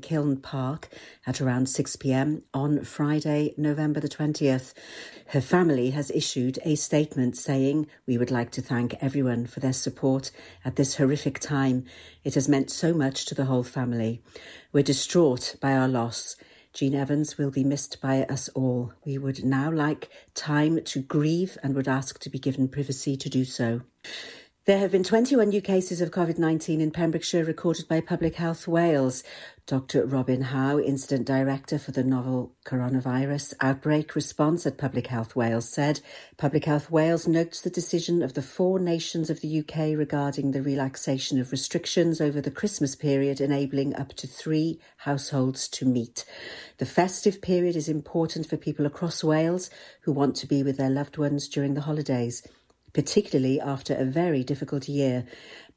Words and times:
Kiln 0.00 0.38
Park 0.38 0.88
at 1.26 1.42
around 1.42 1.68
6 1.68 1.96
pm 1.96 2.42
on 2.54 2.82
Friday, 2.82 3.52
November 3.58 4.00
the 4.00 4.08
20th. 4.08 4.72
Her 5.26 5.40
family 5.42 5.90
has 5.90 6.10
issued 6.10 6.58
a 6.64 6.76
statement 6.76 7.36
saying, 7.36 7.88
We 8.06 8.16
would 8.16 8.30
like 8.30 8.50
to 8.52 8.62
thank 8.62 8.94
everyone 9.02 9.46
for 9.46 9.60
their 9.60 9.74
support 9.74 10.30
at 10.64 10.76
this 10.76 10.96
horrific 10.96 11.40
time. 11.40 11.84
It 12.24 12.34
has 12.34 12.48
meant 12.48 12.70
so 12.70 12.94
much 12.94 13.26
to 13.26 13.34
the 13.34 13.44
whole 13.44 13.64
family. 13.64 14.22
We're 14.72 14.82
distraught 14.82 15.56
by 15.60 15.74
our 15.74 15.88
loss. 15.88 16.36
Jean 16.72 16.94
Evans 16.94 17.36
will 17.36 17.50
be 17.50 17.62
missed 17.62 18.00
by 18.00 18.22
us 18.22 18.48
all. 18.54 18.94
We 19.04 19.18
would 19.18 19.44
now 19.44 19.70
like 19.70 20.08
time 20.34 20.82
to 20.84 21.02
grieve 21.02 21.58
and 21.62 21.74
would 21.74 21.88
ask 21.88 22.18
to 22.20 22.30
be 22.30 22.38
given 22.38 22.68
privacy 22.68 23.14
to 23.18 23.28
do 23.28 23.44
so. 23.44 23.82
There 24.64 24.78
have 24.78 24.92
been 24.92 25.02
21 25.02 25.48
new 25.48 25.60
cases 25.60 26.00
of 26.00 26.12
COVID 26.12 26.38
19 26.38 26.80
in 26.80 26.92
Pembrokeshire 26.92 27.44
recorded 27.44 27.88
by 27.88 28.00
Public 28.00 28.36
Health 28.36 28.68
Wales. 28.68 29.24
Dr. 29.66 30.06
Robin 30.06 30.42
Howe, 30.42 30.78
Incident 30.78 31.26
Director 31.26 31.80
for 31.80 31.90
the 31.90 32.04
novel 32.04 32.54
coronavirus 32.64 33.54
outbreak 33.60 34.14
response 34.14 34.64
at 34.64 34.78
Public 34.78 35.08
Health 35.08 35.34
Wales, 35.34 35.68
said 35.68 35.98
Public 36.36 36.66
Health 36.66 36.92
Wales 36.92 37.26
notes 37.26 37.60
the 37.60 37.70
decision 37.70 38.22
of 38.22 38.34
the 38.34 38.42
four 38.42 38.78
nations 38.78 39.30
of 39.30 39.40
the 39.40 39.58
UK 39.58 39.98
regarding 39.98 40.52
the 40.52 40.62
relaxation 40.62 41.40
of 41.40 41.50
restrictions 41.50 42.20
over 42.20 42.40
the 42.40 42.48
Christmas 42.48 42.94
period, 42.94 43.40
enabling 43.40 43.96
up 43.96 44.12
to 44.14 44.28
three 44.28 44.78
households 44.98 45.66
to 45.70 45.84
meet. 45.84 46.24
The 46.78 46.86
festive 46.86 47.42
period 47.42 47.74
is 47.74 47.88
important 47.88 48.48
for 48.48 48.56
people 48.56 48.86
across 48.86 49.24
Wales 49.24 49.70
who 50.02 50.12
want 50.12 50.36
to 50.36 50.46
be 50.46 50.62
with 50.62 50.76
their 50.76 50.90
loved 50.90 51.18
ones 51.18 51.48
during 51.48 51.74
the 51.74 51.80
holidays 51.80 52.46
particularly 52.92 53.60
after 53.60 53.94
a 53.94 54.04
very 54.04 54.44
difficult 54.44 54.88
year. 54.88 55.24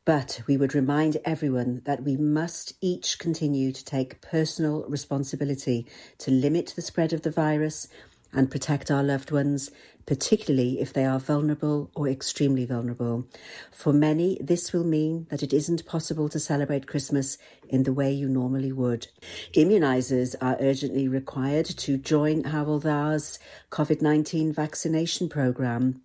But 0.05 0.41
we 0.47 0.55
would 0.55 0.75
remind 0.75 1.17
everyone 1.25 1.81
that 1.85 2.03
we 2.03 2.15
must 2.15 2.73
each 2.79 3.17
continue 3.17 3.71
to 3.71 3.85
take 3.85 4.21
personal 4.21 4.85
responsibility 4.87 5.87
to 6.19 6.31
limit 6.31 6.73
the 6.75 6.83
spread 6.83 7.11
of 7.11 7.23
the 7.23 7.31
virus 7.31 7.87
and 8.35 8.51
protect 8.51 8.91
our 8.91 9.01
loved 9.01 9.31
ones, 9.31 9.71
particularly 10.05 10.79
if 10.79 10.93
they 10.93 11.05
are 11.05 11.19
vulnerable 11.19 11.89
or 11.95 12.07
extremely 12.07 12.65
vulnerable. 12.65 13.25
For 13.71 13.93
many, 13.93 14.37
this 14.41 14.73
will 14.73 14.83
mean 14.83 15.25
that 15.29 15.41
it 15.41 15.53
isn't 15.53 15.85
possible 15.85 16.29
to 16.29 16.39
celebrate 16.39 16.85
Christmas 16.85 17.37
in 17.69 17.83
the 17.83 17.93
way 17.93 18.11
you 18.11 18.27
normally 18.27 18.71
would. 18.71 19.07
Immunisers 19.53 20.35
are 20.41 20.57
urgently 20.59 21.07
required 21.07 21.65
to 21.65 21.97
join 21.97 22.43
Hywel 22.43 22.81
Dda's 22.81 23.39
COVID 23.71 24.01
19 24.01 24.53
vaccination 24.53 25.29
programme. 25.29 26.01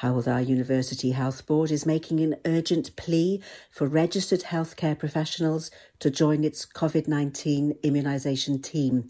Hywel 0.00 0.24
Dda 0.24 0.46
University 0.46 1.12
Health 1.12 1.46
Board 1.46 1.70
is 1.70 1.86
making 1.86 2.20
an 2.20 2.36
urgent 2.44 2.94
plea 2.96 3.40
for 3.70 3.86
registered 3.86 4.42
healthcare 4.42 4.98
professionals 4.98 5.70
to 6.00 6.10
join 6.10 6.44
its 6.44 6.66
COVID 6.66 7.06
19 7.06 7.74
immunisation 7.84 8.62
team. 8.62 9.08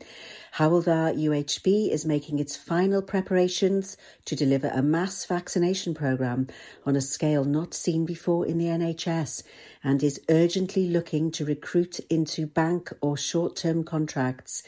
Hywel 0.56 0.84
Dda 0.84 1.16
UHB 1.16 1.90
is 1.90 2.04
making 2.04 2.38
its 2.38 2.56
final 2.56 3.00
preparations 3.00 3.96
to 4.26 4.36
deliver 4.36 4.68
a 4.68 4.82
mass 4.82 5.24
vaccination 5.24 5.94
programme 5.94 6.48
on 6.84 6.96
a 6.96 7.00
scale 7.00 7.44
not 7.44 7.72
seen 7.72 8.04
before 8.04 8.46
in 8.46 8.58
the 8.58 8.66
NHS 8.66 9.42
and 9.82 10.02
is 10.02 10.20
urgently 10.28 10.88
looking 10.88 11.30
to 11.32 11.44
recruit 11.44 12.00
into 12.10 12.46
bank 12.46 12.92
or 13.00 13.16
short 13.16 13.56
term 13.56 13.84
contracts. 13.84 14.62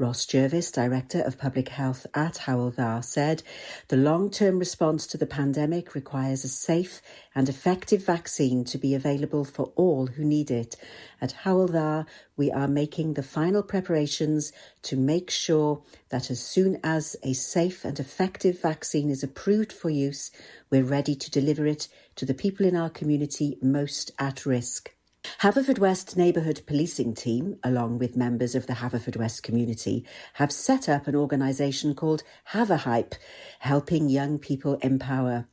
Ros 0.00 0.26
Jervis, 0.26 0.70
Director 0.70 1.20
of 1.22 1.38
Public 1.38 1.70
Health 1.70 2.06
at 2.14 2.34
Hywel 2.34 2.72
Dda, 2.72 3.04
said 3.04 3.42
the 3.88 3.96
long-term 3.96 4.60
response 4.60 5.08
to 5.08 5.18
the 5.18 5.26
pandemic 5.26 5.92
requires 5.92 6.44
a 6.44 6.48
safe 6.48 7.02
and 7.34 7.48
effective 7.48 8.04
vaccine 8.04 8.62
to 8.66 8.78
be 8.78 8.94
available 8.94 9.44
for 9.44 9.72
all 9.74 10.06
who 10.06 10.22
need 10.22 10.52
it. 10.52 10.76
At 11.20 11.34
Hywel 11.42 11.70
Dda, 11.70 12.06
we 12.36 12.48
are 12.52 12.68
making 12.68 13.14
the 13.14 13.24
final 13.24 13.64
preparations 13.64 14.52
to 14.82 14.96
make 14.96 15.30
sure 15.30 15.82
that 16.10 16.30
as 16.30 16.40
soon 16.40 16.78
as 16.84 17.16
a 17.24 17.32
safe 17.32 17.84
and 17.84 17.98
effective 17.98 18.62
vaccine 18.62 19.10
is 19.10 19.24
approved 19.24 19.72
for 19.72 19.90
use, 19.90 20.30
we're 20.70 20.84
ready 20.84 21.16
to 21.16 21.28
deliver 21.28 21.66
it 21.66 21.88
to 22.14 22.24
the 22.24 22.34
people 22.34 22.64
in 22.64 22.76
our 22.76 22.90
community 22.90 23.58
most 23.60 24.12
at 24.20 24.46
risk. 24.46 24.94
Haverfordwest 25.40 26.16
Neighbourhood 26.16 26.62
Policing 26.66 27.14
Team, 27.14 27.58
along 27.62 27.98
with 27.98 28.16
members 28.16 28.54
of 28.56 28.66
the 28.66 28.74
Haverfordwest 28.74 29.42
community, 29.42 30.04
have 30.34 30.50
set 30.50 30.88
up 30.88 31.06
an 31.06 31.14
organisation 31.14 31.94
called 31.94 32.24
Haverhype, 32.50 33.14
helping 33.60 34.08
young 34.08 34.38
people 34.38 34.74
empower. 34.82 35.46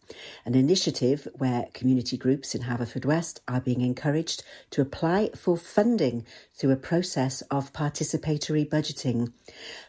An 0.45 0.55
initiative 0.55 1.27
where 1.33 1.67
community 1.73 2.17
groups 2.17 2.55
in 2.55 2.63
Haverfordwest 2.63 3.39
are 3.47 3.61
being 3.61 3.81
encouraged 3.81 4.43
to 4.71 4.81
apply 4.81 5.29
for 5.35 5.57
funding 5.57 6.25
through 6.53 6.71
a 6.71 6.77
process 6.77 7.41
of 7.51 7.73
participatory 7.73 8.67
budgeting. 8.67 9.33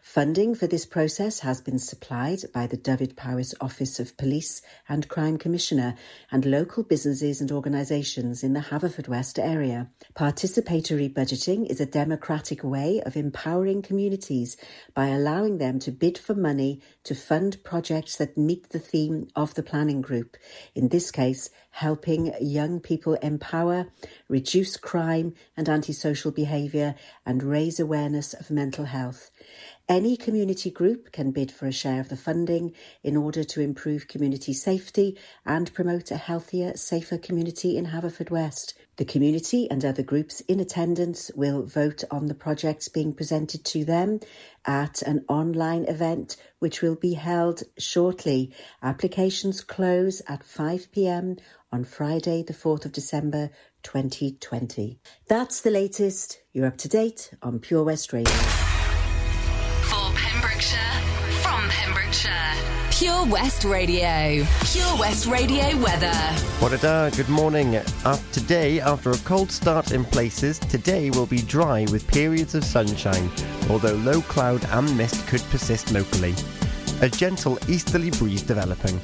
Funding 0.02 0.54
for 0.54 0.66
this 0.66 0.86
process 0.86 1.40
has 1.40 1.60
been 1.60 1.78
supplied 1.78 2.40
by 2.52 2.66
the 2.66 2.76
Dyfed-Powys 2.76 3.54
Office 3.60 4.00
of 4.00 4.16
Police 4.16 4.62
and 4.88 5.08
Crime 5.08 5.36
Commissioner 5.36 5.94
and 6.30 6.44
local 6.44 6.82
businesses 6.82 7.40
and 7.40 7.52
organisations 7.52 8.42
in 8.42 8.52
the 8.52 8.60
Haverfordwest 8.60 9.38
area. 9.38 9.90
Participatory 10.14 11.12
budgeting 11.12 11.66
is 11.66 11.80
a 11.80 11.86
democratic 11.86 12.64
way 12.64 13.00
of 13.04 13.16
empowering 13.16 13.82
communities 13.82 14.56
by 14.94 15.08
allowing 15.08 15.58
them 15.58 15.78
to 15.80 15.90
bid 15.90 16.16
for 16.16 16.34
money 16.34 16.80
to 17.04 17.14
fund 17.14 17.62
projects 17.62 18.16
that 18.16 18.38
meet 18.38 18.70
the 18.70 18.78
theme 18.78 19.28
of 19.36 19.54
the 19.54 19.62
planning 19.62 20.00
group. 20.06 20.36
In 20.74 20.88
this 20.88 21.10
case, 21.10 21.50
helping 21.70 22.32
young 22.40 22.80
people 22.80 23.14
empower, 23.14 23.88
reduce 24.28 24.76
crime 24.76 25.34
and 25.56 25.68
antisocial 25.68 26.30
behaviour, 26.30 26.94
and 27.26 27.42
raise 27.42 27.80
awareness 27.80 28.32
of 28.32 28.50
mental 28.50 28.84
health. 28.86 29.30
Any 29.88 30.16
community 30.16 30.70
group 30.70 31.12
can 31.12 31.32
bid 31.32 31.50
for 31.50 31.66
a 31.66 31.72
share 31.82 32.00
of 32.00 32.08
the 32.08 32.16
funding 32.16 32.72
in 33.02 33.16
order 33.16 33.44
to 33.44 33.60
improve 33.60 34.08
community 34.08 34.52
safety 34.52 35.18
and 35.44 35.74
promote 35.74 36.10
a 36.10 36.16
healthier, 36.16 36.76
safer 36.76 37.18
community 37.18 37.76
in 37.76 37.86
Haverfordwest. 37.86 38.74
The 38.96 39.04
community 39.04 39.70
and 39.70 39.84
other 39.84 40.02
groups 40.02 40.40
in 40.40 40.58
attendance 40.58 41.30
will 41.34 41.62
vote 41.64 42.02
on 42.10 42.26
the 42.26 42.34
projects 42.34 42.88
being 42.88 43.12
presented 43.12 43.64
to 43.66 43.84
them 43.84 44.20
at 44.64 45.02
an 45.02 45.24
online 45.28 45.84
event 45.84 46.36
which 46.60 46.80
will 46.80 46.96
be 46.96 47.12
held 47.14 47.62
shortly. 47.78 48.54
Applications 48.82 49.60
close 49.60 50.22
at 50.26 50.42
5 50.42 50.90
pm 50.92 51.36
on 51.70 51.84
Friday, 51.84 52.42
the 52.42 52.54
4th 52.54 52.86
of 52.86 52.92
December 52.92 53.50
2020. 53.82 54.98
That's 55.28 55.60
the 55.60 55.70
latest. 55.70 56.40
You're 56.52 56.66
up 56.66 56.78
to 56.78 56.88
date 56.88 57.32
on 57.42 57.58
Pure 57.58 57.84
West 57.84 58.12
Radio. 58.14 58.32
Pure 62.98 63.26
West 63.26 63.64
Radio. 63.64 64.42
Pure 64.64 64.98
West 64.98 65.26
Radio 65.26 65.76
weather. 65.82 66.14
What 66.60 66.72
a 66.72 66.78
day. 66.78 67.10
Good 67.14 67.28
morning. 67.28 67.76
Uh, 67.76 68.18
today, 68.32 68.80
after 68.80 69.10
a 69.10 69.18
cold 69.18 69.52
start 69.52 69.92
in 69.92 70.02
places, 70.02 70.58
today 70.58 71.10
will 71.10 71.26
be 71.26 71.42
dry 71.42 71.84
with 71.92 72.08
periods 72.08 72.54
of 72.54 72.64
sunshine, 72.64 73.30
although 73.68 73.96
low 73.96 74.22
cloud 74.22 74.64
and 74.70 74.96
mist 74.96 75.26
could 75.26 75.42
persist 75.50 75.92
locally. 75.92 76.34
A 77.02 77.10
gentle 77.10 77.58
easterly 77.68 78.12
breeze 78.12 78.40
developing. 78.40 78.98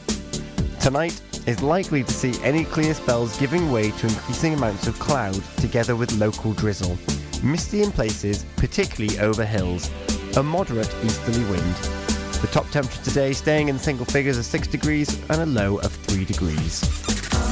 Tonight 0.81 1.21
is 1.47 1.63
likely 1.63 2.03
to 2.03 2.13
see 2.15 2.33
any 2.43 2.65
clear 2.65 2.95
spells 2.95 3.39
giving 3.39 3.71
way 3.71 3.91
to 3.91 4.07
increasing 4.07 4.55
amounts 4.55 4.87
of 4.87 4.99
cloud 4.99 5.39
together 5.59 5.97
with 5.97 6.19
local 6.19 6.55
drizzle. 6.55 6.97
Misty 7.43 7.83
in 7.83 7.93
places, 7.93 8.47
particularly 8.57 9.19
over 9.19 9.45
hills. 9.45 9.91
A 10.39 10.43
moderate 10.43 10.95
easterly 11.05 11.45
wind. 11.51 12.02
The 12.43 12.49
top 12.49 12.69
temperature 12.71 13.05
today 13.05 13.33
staying 13.35 13.69
in 13.69 13.79
single 13.79 14.05
figures 14.05 14.37
of 14.37 14.45
6 14.45 14.67
degrees 14.67 15.09
and 15.31 15.41
a 15.43 15.47
low 15.47 15.79
of 15.79 15.93
3 15.93 16.25
degrees. 16.25 16.81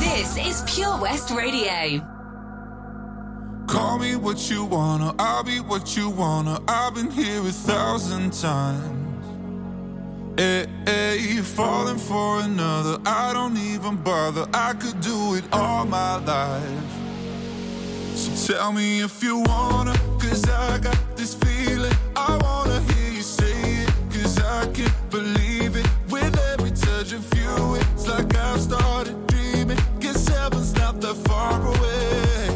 This 0.00 0.36
is 0.36 0.64
Pure 0.66 1.00
West 1.00 1.30
Radio. 1.30 2.04
Call 3.68 4.00
me 4.00 4.16
what 4.16 4.50
you 4.50 4.64
wanna, 4.64 5.14
I'll 5.16 5.44
be 5.44 5.60
what 5.60 5.96
you 5.96 6.10
wanna. 6.10 6.60
I've 6.66 6.96
been 6.96 7.08
here 7.08 7.38
a 7.38 7.52
thousand 7.52 8.32
times. 8.32 9.26
Eh, 10.40 10.42
eh, 10.42 10.66
hey, 10.86 11.18
hey, 11.18 11.40
falling 11.40 11.96
for 11.96 12.40
another, 12.40 12.98
I 13.06 13.32
don't 13.32 13.56
even 13.58 13.94
bother. 13.94 14.44
I 14.52 14.72
could 14.72 15.00
do 15.00 15.36
it 15.36 15.44
all 15.52 15.86
my 15.86 16.16
life. 16.16 16.92
So 18.16 18.54
tell 18.54 18.72
me 18.72 19.02
if 19.02 19.22
you 19.22 19.38
wanna, 19.38 19.94
cause 20.18 20.42
I 20.48 20.78
got 20.78 20.98
this 21.16 21.34
feeling. 21.34 21.59
That 31.14 31.28
far 31.28 31.60
away. 31.72 32.48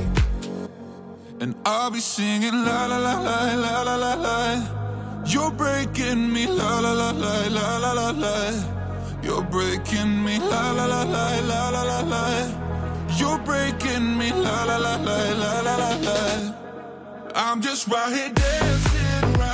And 1.40 1.54
I'll 1.64 1.90
be 1.90 2.00
singing 2.00 2.52
la 2.52 2.86
la 2.86 2.98
la 2.98 3.14
la 3.20 3.54
la 3.54 3.82
la 3.82 3.96
la 3.96 4.14
la. 4.14 5.24
You're 5.26 5.50
breaking 5.50 6.32
me 6.32 6.46
la 6.46 6.80
la 6.80 6.92
la 6.92 7.10
la 7.10 7.48
la 7.48 7.78
la 7.78 7.92
la 7.92 8.10
la. 8.10 8.36
You're 9.22 9.44
breaking 9.44 10.24
me 10.24 10.38
la 10.38 10.72
la 10.72 10.86
la 10.86 11.02
la 11.02 11.40
la 11.50 11.70
la 11.70 11.82
la 11.82 12.00
la. 12.12 12.24
You're 13.18 13.38
breaking 13.38 14.18
me 14.18 14.30
la 14.32 14.64
la 14.64 14.76
la 14.76 14.94
la 15.08 15.18
la 15.42 15.52
la 15.66 15.74
la 15.76 15.90
la. 16.06 16.18
I'm 17.34 17.60
just 17.60 17.88
right 17.88 18.12
here 18.12 18.30
dancing 18.30 19.40
around 19.40 19.53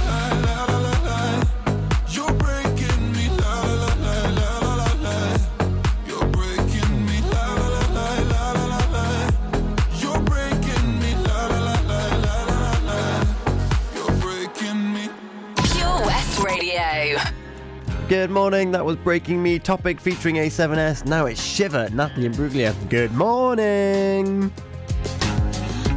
Good 18.11 18.29
morning, 18.29 18.71
that 18.73 18.83
was 18.83 18.97
Breaking 18.97 19.41
Me 19.41 19.57
topic 19.57 19.97
featuring 20.01 20.35
A7S. 20.35 21.05
Now 21.05 21.27
it's 21.27 21.41
Shiver, 21.41 21.87
Natalie 21.91 22.27
Imbruglia. 22.27 22.75
Good 22.89 23.13
morning. 23.13 24.51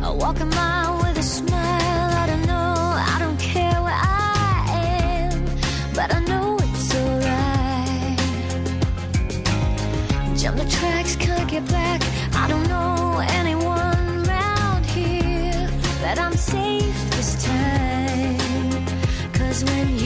I 0.00 0.10
walk 0.10 0.38
a 0.38 0.44
mile 0.44 0.98
with 0.98 1.18
a 1.18 1.22
smile. 1.24 2.12
I 2.12 2.26
don't 2.28 2.46
know, 2.46 2.94
I 2.94 3.16
don't 3.18 3.36
care 3.40 3.82
where 3.82 3.98
I 4.00 5.26
am, 5.26 5.44
but 5.92 6.14
I 6.14 6.20
know 6.20 6.56
it's 6.60 6.94
alright. 6.94 8.16
Jump 10.38 10.58
the 10.58 10.66
tracks, 10.70 11.16
can't 11.16 11.50
get 11.50 11.68
back. 11.68 12.00
I 12.36 12.46
don't 12.46 12.68
know 12.68 13.24
anyone 13.30 14.24
here, 14.84 15.68
but 16.00 16.20
I'm 16.20 16.36
safe 16.36 17.10
this 17.10 17.44
time. 17.44 18.38
Cause 19.32 19.64
when 19.64 19.98
you 19.98 20.03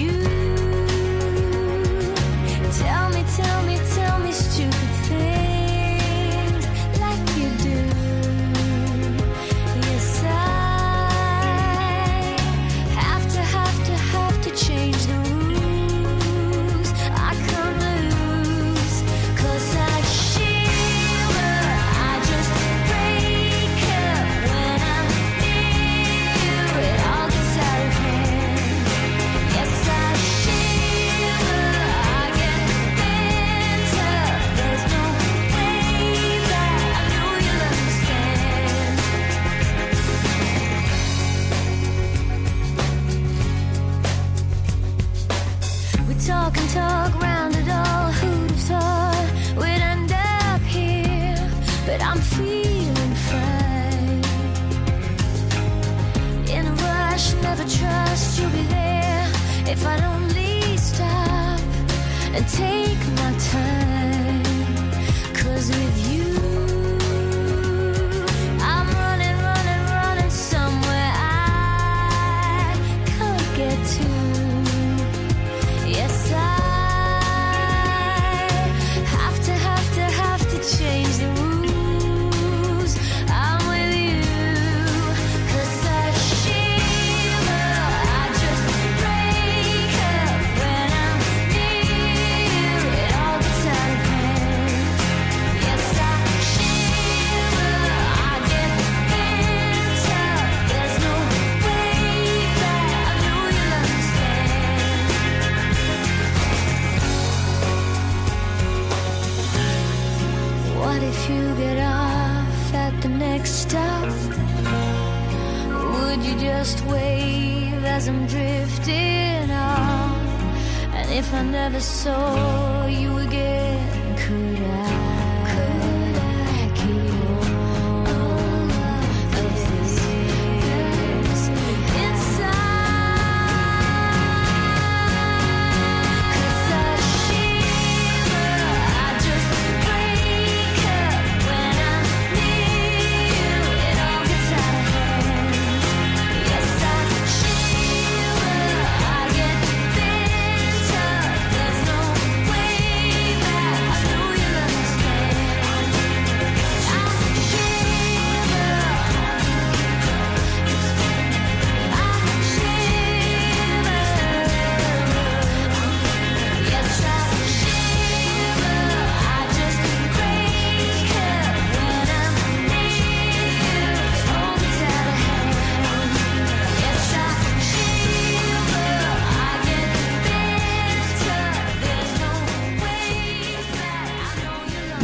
never 121.78 121.86
saw 121.86 122.86
you 122.86 123.18
again, 123.18 124.16
could 124.16 124.58
I? 124.58 125.44
Could 125.46 126.16
I 126.16 126.37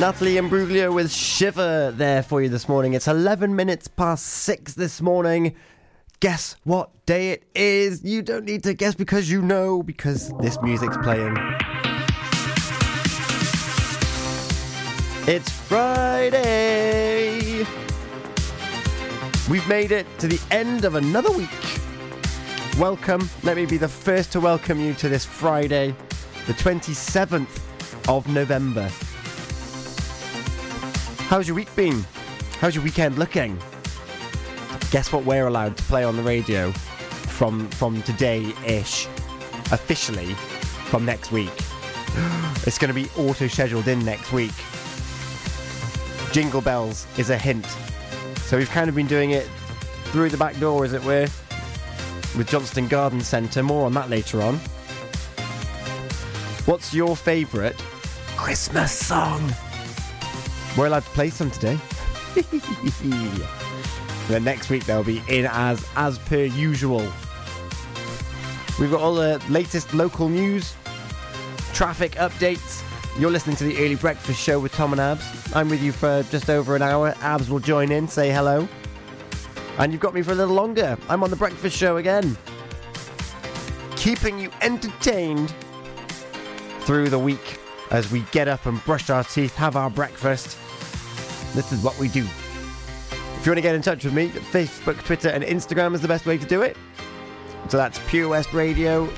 Natalie 0.05 0.35
Imbruglia 0.35 0.93
with 0.93 1.11
Shiver 1.11 1.91
there 1.91 2.23
for 2.23 2.43
you 2.43 2.51
this 2.51 2.69
morning. 2.69 2.93
It's 2.93 3.09
11 3.09 3.57
minutes 3.57 3.89
past 3.89 4.27
6 4.27 4.75
this 4.75 5.01
morning. 5.01 5.57
Guess 6.21 6.57
what 6.65 7.07
day 7.07 7.31
it 7.31 7.45
is? 7.55 8.05
You 8.05 8.21
don't 8.21 8.45
need 8.45 8.65
to 8.65 8.75
guess 8.75 8.95
because 8.95 9.31
you 9.31 9.41
know, 9.41 9.83
because 9.83 10.31
this 10.41 10.61
music's 10.61 10.99
playing. 10.99 11.35
It's 15.27 15.49
Friday! 15.49 17.65
We've 19.49 19.67
made 19.67 19.91
it 19.91 20.07
to 20.19 20.29
the 20.29 20.39
end 20.51 20.85
of 20.85 20.97
another 20.97 21.31
week. 21.31 21.49
Welcome. 22.79 23.31
Let 23.43 23.57
me 23.57 23.65
be 23.65 23.79
the 23.79 23.89
first 23.89 24.33
to 24.33 24.41
welcome 24.41 24.81
you 24.81 24.93
to 24.93 25.09
this 25.09 25.25
Friday, 25.25 25.97
the 26.47 26.53
27th 26.53 27.59
of 28.07 28.29
November. 28.29 28.91
How's 31.29 31.49
your 31.49 31.57
week 31.57 31.75
been? 31.75 32.05
How's 32.61 32.75
your 32.75 32.85
weekend 32.85 33.19
looking? 33.19 33.59
Guess 34.91 35.11
what 35.11 35.25
we're 35.25 35.47
allowed 35.47 35.77
to 35.77 35.83
play 35.85 36.05
on 36.05 36.17
the 36.17 36.23
radio 36.23 36.71
from 36.71 37.69
from 37.71 38.03
today-ish, 38.03 39.07
officially 39.73 40.35
from 40.91 41.05
next 41.05 41.33
week. 41.33 41.53
It's 42.67 42.79
going 42.79 42.89
to 42.89 42.95
be 42.95 43.11
auto 43.19 43.47
scheduled 43.47 43.89
in 43.89 44.03
next 44.05 44.33
week. 44.33 44.55
Jingle 46.33 46.63
bells 46.63 47.07
is 47.19 47.29
a 47.29 47.37
hint. 47.37 47.67
So 48.47 48.57
we've 48.57 48.71
kind 48.71 48.89
of 48.89 48.95
been 48.95 49.07
doing 49.07 49.33
it 49.33 49.47
through 50.13 50.31
the 50.31 50.39
back 50.39 50.59
door, 50.59 50.85
as 50.85 50.95
it 50.95 51.05
were, 51.05 51.27
with 52.39 52.49
Johnston 52.49 52.89
Garden 52.89 53.21
Centre. 53.21 53.63
More 53.63 53.85
on 53.85 53.93
that 53.95 54.09
later 54.09 54.41
on. 54.41 54.57
What's 56.65 56.95
your 56.95 57.17
favourite 57.17 57.77
Christmas 58.37 58.93
song? 58.93 59.53
We're 60.77 60.87
allowed 60.87 61.05
to 61.05 61.11
play 61.11 61.31
some 61.31 61.51
today. 61.51 61.79
then 64.29 64.43
next 64.43 64.71
week 64.71 64.85
they'll 64.87 65.05
be 65.05 65.23
in 65.29 65.47
as 65.47 65.87
as 65.97 66.19
per 66.19 66.45
usual. 66.45 67.07
We've 68.81 68.91
got 68.91 69.01
all 69.01 69.15
the 69.15 69.41
latest 69.49 69.95
local 69.95 70.29
news, 70.29 70.75
traffic 71.73 72.13
updates. 72.13 72.83
You're 73.21 73.31
listening 73.31 73.55
to 73.57 73.65
the 73.65 73.77
early 73.79 73.95
breakfast 73.95 74.41
show 74.41 74.59
with 74.59 74.73
Tom 74.73 74.93
and 74.93 75.01
Abz. 75.01 75.55
I'm 75.55 75.71
with 75.71 75.81
you 75.81 75.93
for 75.93 76.25
just 76.31 76.51
over 76.51 76.75
an 76.75 76.83
hour. 76.83 77.13
Abz 77.19 77.49
will 77.49 77.61
join 77.61 77.93
in, 77.93 78.09
say 78.09 78.33
hello. 78.33 78.69
And 79.79 79.93
you've 79.93 80.01
got 80.01 80.15
me 80.15 80.23
for 80.23 80.33
a 80.33 80.35
little 80.35 80.55
longer. 80.55 80.99
I'm 81.09 81.23
on 81.23 81.31
the 81.31 81.37
breakfast 81.37 81.77
show 81.77 81.99
again. 81.99 82.37
Keeping 83.95 84.41
you 84.41 84.51
entertained 84.61 85.55
through 86.81 87.11
the 87.11 87.19
week 87.19 87.61
as 87.93 88.11
we 88.11 88.21
get 88.33 88.49
up 88.49 88.67
and 88.67 88.85
brush 88.85 89.09
our 89.11 89.23
teeth, 89.23 89.55
have 89.55 89.77
our 89.77 89.91
breakfast. 89.91 90.59
This 91.55 91.73
is 91.73 91.83
what 91.83 91.99
we 91.99 92.09
do. 92.09 92.25
If 92.25 93.47
you 93.47 93.51
want 93.51 93.59
to 93.59 93.63
get 93.63 93.75
in 93.75 93.83
touch 93.83 94.05
with 94.05 94.15
me, 94.15 94.29
Facebook, 94.29 95.03
Twitter, 95.05 95.29
and 95.29 95.45
Instagram 95.45 95.95
is 95.95 96.01
the 96.01 96.09
best 96.09 96.25
way 96.27 96.39
to 96.39 96.47
do 96.47 96.63
it. 96.63 96.77
So 97.69 97.77
that's 97.77 98.01
Pure 98.09 98.31
West 98.31 98.53
Radio 98.53 99.09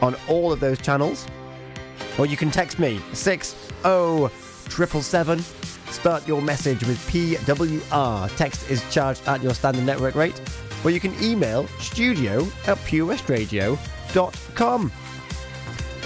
on 0.00 0.14
all 0.28 0.52
of 0.52 0.60
those 0.60 0.80
channels. 0.80 1.26
Or 2.18 2.26
you 2.26 2.36
can 2.36 2.50
text 2.50 2.78
me 2.78 3.00
60777. 3.12 5.38
Start 5.92 6.26
your 6.26 6.42
message 6.42 6.84
with 6.84 6.98
PWR. 7.08 8.36
Text 8.36 8.70
is 8.70 8.82
charged 8.92 9.26
at 9.26 9.42
your 9.42 9.54
standard 9.54 9.84
network 9.84 10.14
rate. 10.14 10.38
Or 10.84 10.90
you 10.90 11.00
can 11.00 11.14
email 11.22 11.66
studio 11.78 12.42
at 12.66 12.76
purewestradio.com. 12.78 14.92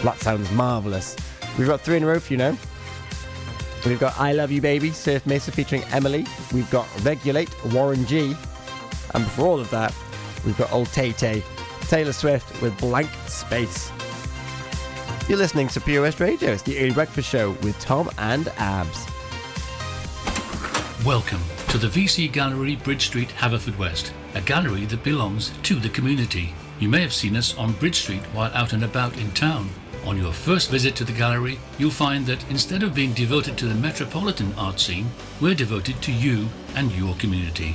That 0.03 0.19
sounds 0.19 0.51
marvellous. 0.53 1.17
We've 1.59 1.67
got 1.67 1.81
three 1.81 1.97
in 1.97 2.03
a 2.03 2.07
row 2.07 2.21
for 2.21 2.35
you 2.35 2.37
now. 2.37 2.59
We've 3.87 4.01
got 4.01 4.19
I 4.19 4.33
Love 4.33 4.51
You 4.51 4.61
Baby, 4.61 4.91
Surf 4.91 5.25
Mesa 5.27 5.53
featuring 5.53 5.85
Emilee. 5.93 6.27
We've 6.53 6.69
got 6.73 6.89
Regulate, 7.05 7.49
Warren 7.73 8.05
G. 8.05 8.35
And 9.15 9.23
before 9.23 9.47
all 9.47 9.61
of 9.61 9.71
that, 9.71 9.95
we've 10.45 10.59
got 10.59 10.73
Old 10.73 10.89
Tay 10.89 11.13
Tay, 11.13 11.45
Taylor 11.83 12.13
Swift 12.13 12.61
with 12.61 12.77
Blank 12.79 13.09
Space. 13.29 13.93
You're 15.29 15.39
listening 15.39 15.69
to 15.69 15.81
Pure 15.81 16.03
West 16.03 16.19
Radio. 16.19 16.51
It's 16.51 16.63
the 16.63 16.77
early 16.81 16.91
breakfast 16.91 17.29
show 17.29 17.53
with 17.63 17.79
Tom 17.79 18.11
and 18.19 18.47
Abz. 18.47 19.07
Welcome 21.07 21.43
to 21.69 21.79
the 21.79 21.87
VC 21.87 22.31
Gallery, 22.33 22.75
Bridge 22.75 23.07
Street, 23.07 23.29
Haverfordwest, 23.29 24.11
a 24.35 24.41
gallery 24.41 24.87
that 24.87 25.05
belongs 25.05 25.53
to 25.63 25.77
the 25.77 25.91
community. 25.91 26.53
You 26.81 26.89
may 26.89 27.03
have 27.03 27.13
seen 27.13 27.37
us 27.37 27.57
on 27.57 27.73
Bridge 27.75 28.01
Street 28.01 28.23
while 28.33 28.53
out 28.53 28.73
and 28.73 28.83
about 28.83 29.17
in 29.17 29.31
town. 29.31 29.71
On 30.07 30.17
your 30.17 30.33
first 30.33 30.71
visit 30.71 30.95
to 30.97 31.05
the 31.05 31.13
gallery, 31.13 31.59
you'll 31.79 31.91
find 31.91 32.25
that 32.27 32.49
instead 32.49 32.85
of 32.85 32.95
being 32.95 33.13
devoted 33.13 33.59
to 33.59 33.67
the 33.67 33.75
metropolitan 33.75 34.55
art 34.57 34.79
scene, 34.79 35.11
we're 35.41 35.57
devoted 35.57 36.01
to 36.03 36.13
you 36.13 36.47
and 36.77 36.93
your 36.93 37.17
community. 37.17 37.75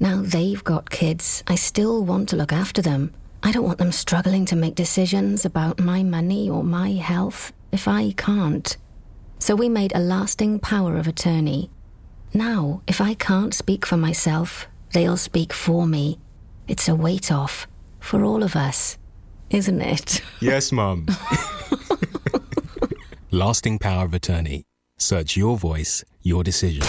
Now 0.00 0.22
they've 0.22 0.62
got 0.62 0.90
kids. 0.90 1.42
I 1.46 1.56
still 1.56 2.04
want 2.04 2.28
to 2.30 2.36
look 2.36 2.52
after 2.52 2.82
them. 2.82 3.12
I 3.42 3.52
don't 3.52 3.64
want 3.64 3.78
them 3.78 3.92
struggling 3.92 4.44
to 4.46 4.56
make 4.56 4.74
decisions 4.74 5.44
about 5.44 5.80
my 5.80 6.02
money 6.02 6.48
or 6.50 6.62
my 6.62 6.92
health 6.92 7.52
if 7.72 7.86
I 7.88 8.12
can't. 8.12 8.76
So 9.38 9.54
we 9.54 9.68
made 9.68 9.92
a 9.94 10.00
lasting 10.00 10.60
power 10.60 10.96
of 10.96 11.06
attorney. 11.06 11.70
Now, 12.34 12.82
if 12.86 13.00
I 13.00 13.14
can't 13.14 13.54
speak 13.54 13.86
for 13.86 13.96
myself, 13.96 14.66
they'll 14.92 15.16
speak 15.16 15.52
for 15.52 15.86
me. 15.86 16.18
It's 16.66 16.88
a 16.88 16.94
weight 16.94 17.30
off 17.32 17.66
for 18.00 18.22
all 18.24 18.42
of 18.42 18.56
us, 18.56 18.98
isn't 19.50 19.80
it? 19.80 20.20
Yes, 20.40 20.70
Mum. 20.70 21.06
Lasting 23.30 23.78
power 23.78 24.04
of 24.04 24.14
attorney. 24.14 24.64
Search 24.98 25.36
your 25.36 25.56
voice, 25.58 26.04
your 26.22 26.42
decision. 26.42 26.82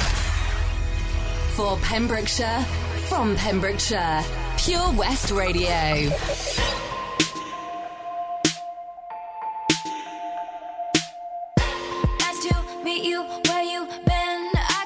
For 1.55 1.77
Pembrokeshire, 1.77 2.65
from 3.09 3.35
Pembrokeshire, 3.35 4.23
Pure 4.57 4.93
West 4.93 5.31
Radio. 5.31 5.67
Nice 12.19 12.39
to 12.45 12.63
meet 12.83 13.03
you 13.03 13.23
where 13.47 13.63
you 13.63 13.87
been. 14.05 14.51
I 14.53 14.85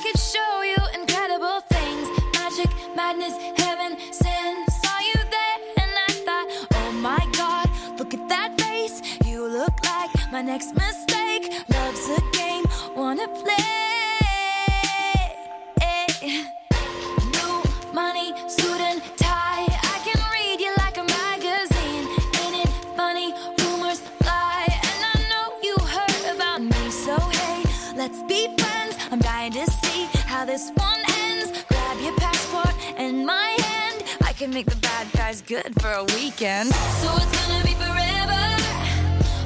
make 34.54 34.66
the 34.68 34.76
bad 34.76 35.12
guys 35.14 35.42
good 35.42 35.74
for 35.82 35.92
a 35.92 36.04
weekend. 36.16 36.70
So 37.02 37.10
it's 37.16 37.48
gonna 37.48 37.64
be 37.66 37.74
forever, 37.74 38.44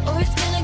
or 0.06 0.20
it's 0.20 0.36
gonna 0.36 0.57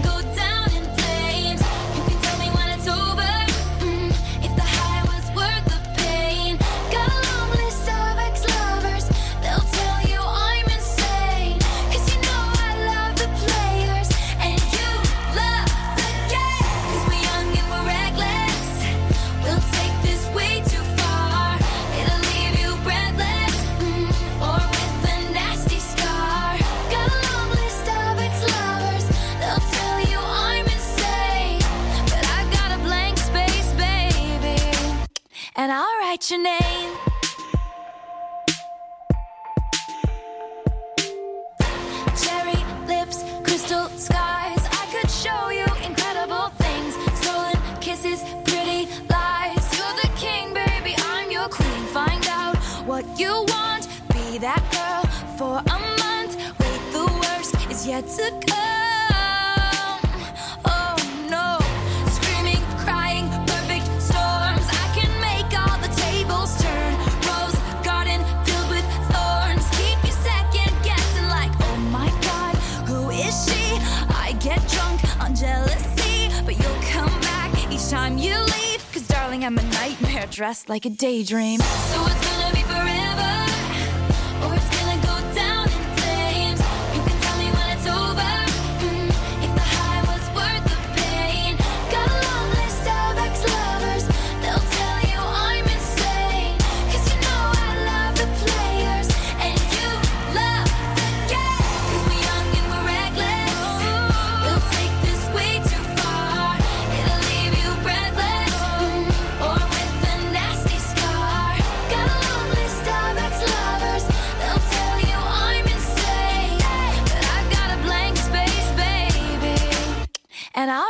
like 80.68 80.86
a 80.86 80.90
daydream. 80.90 81.60
So 81.60 82.13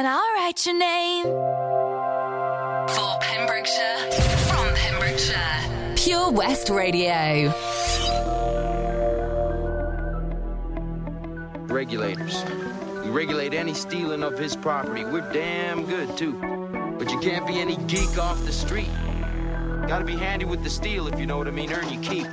And 0.00 0.08
I'll 0.08 0.32
write 0.32 0.64
your 0.64 0.78
name. 0.78 1.24
For 2.88 3.18
Pembrokeshire, 3.20 4.10
from 4.48 4.74
Pembrokeshire, 4.74 5.94
Pure 5.94 6.30
West 6.30 6.70
Radio. 6.70 7.52
Regulators. 11.66 12.42
We 13.04 13.10
regulate 13.10 13.52
any 13.52 13.74
stealing 13.74 14.22
of 14.22 14.38
his 14.38 14.56
property. 14.56 15.04
We're 15.04 15.30
damn 15.34 15.84
good, 15.84 16.16
too. 16.16 16.32
But 16.98 17.10
you 17.10 17.18
can't 17.18 17.46
be 17.46 17.60
any 17.60 17.76
geek 17.86 18.16
off 18.16 18.42
the 18.46 18.52
street. 18.52 18.88
Gotta 19.86 20.06
be 20.06 20.16
handy 20.16 20.46
with 20.46 20.64
the 20.64 20.70
steel, 20.70 21.08
if 21.08 21.20
you 21.20 21.26
know 21.26 21.36
what 21.36 21.46
I 21.46 21.50
mean. 21.50 21.70
Earn 21.70 21.92
your 21.92 22.02
keep. 22.02 22.26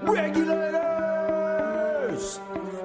Regulators! 0.00 0.80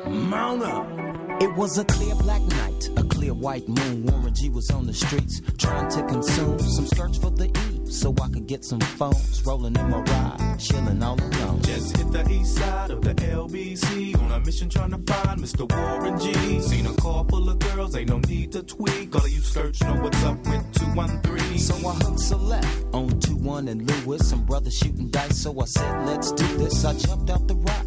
Mount 0.06 0.63
up! 0.63 1.07
It 1.39 1.54
was 1.54 1.78
a 1.78 1.86
clear 1.86 2.15
black 2.15 2.41
night, 2.41 2.89
a 2.97 3.04
clear 3.04 3.34
white 3.34 3.67
moon. 3.67 4.08
Warren 4.08 4.34
G 4.34 4.50
was 4.50 4.71
on 4.71 4.88
the 4.88 4.93
streets 4.93 5.39
trying 5.60 5.88
to 5.91 6.02
consume 6.08 6.58
some 6.60 6.88
skirts 6.88 7.19
for 7.19 7.30
the 7.30 7.45
E 7.45 7.91
so 7.91 8.13
I 8.21 8.28
could 8.30 8.47
get 8.47 8.65
some 8.65 8.80
phones. 8.80 9.45
Rolling 9.45 9.76
in 9.76 9.89
my 9.89 10.02
ride, 10.02 10.58
chilling 10.58 11.04
all 11.04 11.19
alone. 11.21 11.62
Just 11.62 11.95
hit 11.95 12.12
the 12.12 12.28
east 12.32 12.56
side 12.56 12.89
of 12.89 13.02
the 13.04 13.13
LBC 13.13 14.19
on 14.19 14.32
a 14.32 14.39
mission 14.39 14.67
trying 14.67 14.89
to 14.89 15.13
find 15.13 15.39
Mr. 15.39 15.71
Warren 15.71 16.19
G. 16.19 16.60
Seen 16.60 16.88
a 16.88 16.93
car 16.93 17.23
full 17.30 17.47
of 17.47 17.60
girls, 17.60 17.95
ain't 17.95 18.10
no 18.10 18.17
need 18.17 18.52
to 18.54 18.63
tweak. 18.63 19.13
All 19.15 19.23
of 19.23 19.30
you 19.30 19.41
search 19.41 19.80
know 19.84 19.95
what's 20.02 20.23
up 20.23 20.39
with 20.39 20.73
213. 20.73 21.60
So 21.60 21.76
I 21.88 21.93
hooked 21.93 22.19
select 22.19 22.67
on 22.93 23.19
2 23.19 23.36
1 23.36 23.67
and 23.67 23.88
Lewis. 23.88 24.28
Some 24.28 24.43
brothers 24.43 24.76
shooting 24.76 25.10
dice, 25.10 25.38
so 25.38 25.62
I 25.62 25.65
said, 25.65 26.06
let's 26.08 26.32
do 26.32 26.47
this. 26.58 26.84
I 26.84 26.93
jumped 26.97 27.30
out 27.30 27.47
the 27.47 27.56
ride 27.56 27.87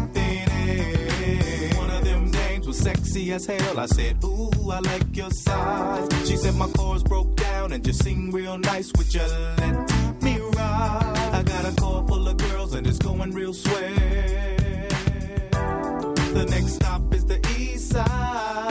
was 2.71 2.79
sexy 2.79 3.33
as 3.33 3.45
hell. 3.45 3.79
I 3.79 3.85
said, 3.85 4.23
Ooh, 4.23 4.71
I 4.71 4.79
like 4.79 5.15
your 5.15 5.29
size. 5.29 6.07
She 6.27 6.37
said 6.37 6.55
my 6.55 6.67
chords 6.67 7.03
broke 7.03 7.35
down 7.35 7.73
and 7.73 7.83
just 7.83 8.01
sing 8.03 8.31
real 8.31 8.57
nice. 8.57 8.91
Would 8.97 9.13
you 9.13 9.21
let 9.57 10.23
me 10.23 10.39
ride? 10.39 11.31
I 11.33 11.43
got 11.43 11.65
a 11.65 11.73
car 11.75 12.07
full 12.07 12.27
of 12.27 12.37
girls 12.37 12.73
and 12.73 12.87
it's 12.87 12.99
going 12.99 13.31
real 13.31 13.53
swell. 13.53 13.75
The 16.37 16.45
next 16.49 16.75
stop 16.75 17.13
is 17.13 17.25
the 17.25 17.39
East 17.57 17.89
Side 17.89 18.70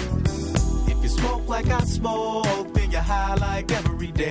You 1.11 1.17
smoke 1.17 1.49
like 1.49 1.67
I 1.67 1.83
smoke, 1.83 2.73
then 2.73 2.89
you're 2.89 3.01
high 3.01 3.35
like 3.35 3.69
every 3.73 4.11
day. 4.11 4.29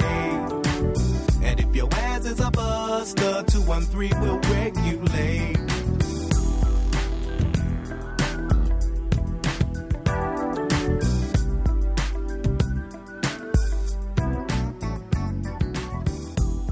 And 1.42 1.60
if 1.60 1.76
your 1.76 1.88
ass 1.92 2.24
is 2.24 2.40
a 2.40 2.50
buster, 2.50 3.42
213 3.48 4.18
will 4.20 4.38
regulate. 4.38 5.58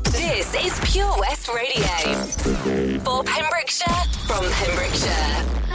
This 0.04 0.54
is 0.54 0.80
Pure 0.90 1.18
West 1.18 1.48
Radio. 1.54 1.84
For 3.04 3.24
Pembrokeshire, 3.24 4.04
from 4.26 4.44
Pembrokeshire. 4.52 5.67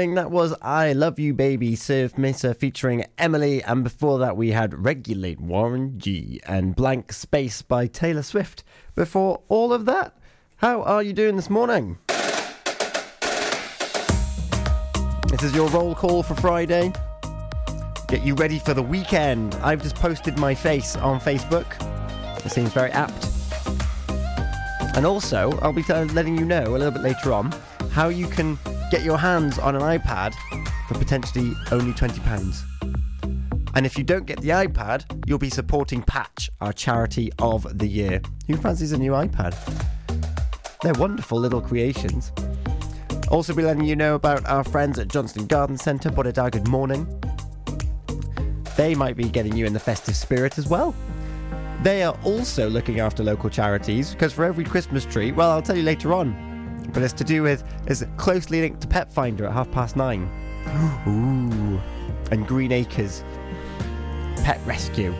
Morning. 0.00 0.14
That 0.14 0.30
was 0.30 0.54
I 0.62 0.94
Love 0.94 1.18
You 1.18 1.34
Baby 1.34 1.76
Surf 1.76 2.16
Mesa 2.16 2.54
featuring 2.54 3.04
Emilee. 3.18 3.60
And 3.60 3.84
before 3.84 4.18
that, 4.20 4.34
we 4.34 4.52
had 4.52 4.82
Regulate 4.82 5.38
Warren 5.38 5.98
G 5.98 6.40
and 6.46 6.74
Blank 6.74 7.12
Space 7.12 7.60
by 7.60 7.86
Taylor 7.86 8.22
Swift. 8.22 8.64
Before 8.94 9.42
all 9.50 9.74
of 9.74 9.84
that, 9.84 10.16
how 10.56 10.80
are 10.84 11.02
you 11.02 11.12
doing 11.12 11.36
this 11.36 11.50
morning? 11.50 11.98
This 15.28 15.42
is 15.42 15.54
your 15.54 15.68
roll 15.68 15.94
call 15.94 16.22
for 16.22 16.34
Friday. 16.36 16.94
Get 18.08 18.24
you 18.24 18.34
ready 18.36 18.58
for 18.58 18.72
the 18.72 18.82
weekend. 18.82 19.54
I've 19.56 19.82
just 19.82 19.96
posted 19.96 20.38
my 20.38 20.54
face 20.54 20.96
on 20.96 21.20
Facebook. 21.20 21.66
It 22.42 22.48
seems 22.48 22.72
very 22.72 22.90
apt. 22.92 23.26
And 24.96 25.04
also, 25.04 25.58
I'll 25.60 25.74
be 25.74 25.82
letting 25.82 26.38
you 26.38 26.46
know 26.46 26.64
a 26.68 26.78
little 26.78 26.90
bit 26.90 27.02
later 27.02 27.34
on 27.34 27.52
how 27.90 28.08
you 28.08 28.26
can 28.26 28.58
get 28.90 29.04
your 29.04 29.18
hands 29.18 29.56
on 29.58 29.76
an 29.76 29.82
iPad 29.82 30.34
for 30.88 30.94
potentially 30.94 31.52
only 31.70 31.92
£20. 31.92 32.62
And 33.76 33.86
if 33.86 33.96
you 33.96 34.02
don't 34.02 34.26
get 34.26 34.40
the 34.40 34.48
iPad, 34.48 35.04
you'll 35.26 35.38
be 35.38 35.48
supporting 35.48 36.02
Patch, 36.02 36.50
our 36.60 36.72
charity 36.72 37.30
of 37.38 37.78
the 37.78 37.86
year. 37.86 38.20
Who 38.48 38.56
fancies 38.56 38.90
a 38.90 38.98
new 38.98 39.12
iPad? 39.12 39.54
They're 40.82 40.94
wonderful 40.94 41.38
little 41.38 41.60
creations. 41.60 42.32
Also, 43.30 43.54
be 43.54 43.62
letting 43.62 43.84
you 43.84 43.94
know 43.94 44.16
about 44.16 44.44
our 44.46 44.64
friends 44.64 44.98
at 44.98 45.06
Johnston 45.06 45.46
Garden 45.46 45.78
Centre, 45.78 46.10
Bodada 46.10 46.50
Good 46.50 46.66
Morning. 46.66 47.06
They 48.76 48.96
might 48.96 49.16
be 49.16 49.28
getting 49.28 49.56
you 49.56 49.66
in 49.66 49.72
the 49.72 49.78
festive 49.78 50.16
spirit 50.16 50.58
as 50.58 50.66
well. 50.66 50.96
They 51.84 52.02
are 52.02 52.18
also 52.24 52.68
looking 52.68 52.98
after 52.98 53.22
local 53.22 53.50
charities 53.50 54.10
because 54.10 54.32
for 54.32 54.44
every 54.44 54.64
Christmas 54.64 55.04
tree, 55.04 55.30
well, 55.30 55.52
I'll 55.52 55.62
tell 55.62 55.76
you 55.76 55.84
later 55.84 56.12
on, 56.12 56.49
but 56.92 57.02
it's 57.02 57.12
to 57.14 57.24
do 57.24 57.42
with 57.42 57.64
is 57.86 58.04
closely 58.16 58.60
linked 58.60 58.80
to 58.82 58.88
Pet 58.88 59.12
Finder 59.12 59.46
at 59.46 59.52
half 59.52 59.70
past 59.70 59.96
nine. 59.96 60.28
Ooh, 61.06 61.80
and 62.30 62.46
Green 62.46 62.72
Acres 62.72 63.24
Pet 64.42 64.60
Rescue. 64.66 65.14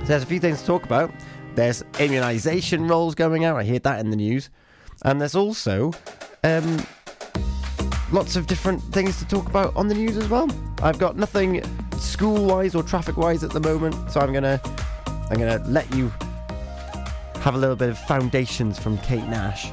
So 0.00 0.04
there's 0.08 0.22
a 0.22 0.26
few 0.26 0.40
things 0.40 0.60
to 0.60 0.66
talk 0.66 0.84
about. 0.84 1.10
There's 1.54 1.82
immunisation 1.94 2.90
rolls 2.90 3.14
going 3.14 3.44
out. 3.44 3.56
I 3.56 3.62
hear 3.62 3.78
that 3.80 4.00
in 4.00 4.10
the 4.10 4.16
news, 4.16 4.50
and 5.02 5.20
there's 5.20 5.36
also 5.36 5.92
um, 6.42 6.84
lots 8.12 8.36
of 8.36 8.46
different 8.46 8.82
things 8.92 9.18
to 9.18 9.26
talk 9.26 9.48
about 9.48 9.74
on 9.76 9.88
the 9.88 9.94
news 9.94 10.16
as 10.16 10.28
well. 10.28 10.48
I've 10.82 10.98
got 10.98 11.16
nothing 11.16 11.62
school-wise 11.98 12.74
or 12.74 12.82
traffic-wise 12.82 13.44
at 13.44 13.50
the 13.50 13.60
moment, 13.60 13.94
so 14.10 14.20
I'm 14.20 14.32
gonna 14.32 14.60
I'm 15.30 15.38
gonna 15.38 15.62
let 15.66 15.92
you 15.94 16.12
have 17.40 17.54
a 17.54 17.58
little 17.58 17.76
bit 17.76 17.88
of 17.88 17.98
foundations 17.98 18.78
from 18.78 18.98
Kate 18.98 19.24
Nash. 19.24 19.72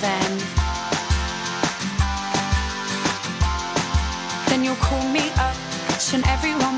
then. 0.00 0.30
Then 4.48 4.64
you'll 4.64 4.76
call 4.76 5.08
me 5.08 5.30
up 5.38 5.56
and 6.14 6.24
every. 6.26 6.71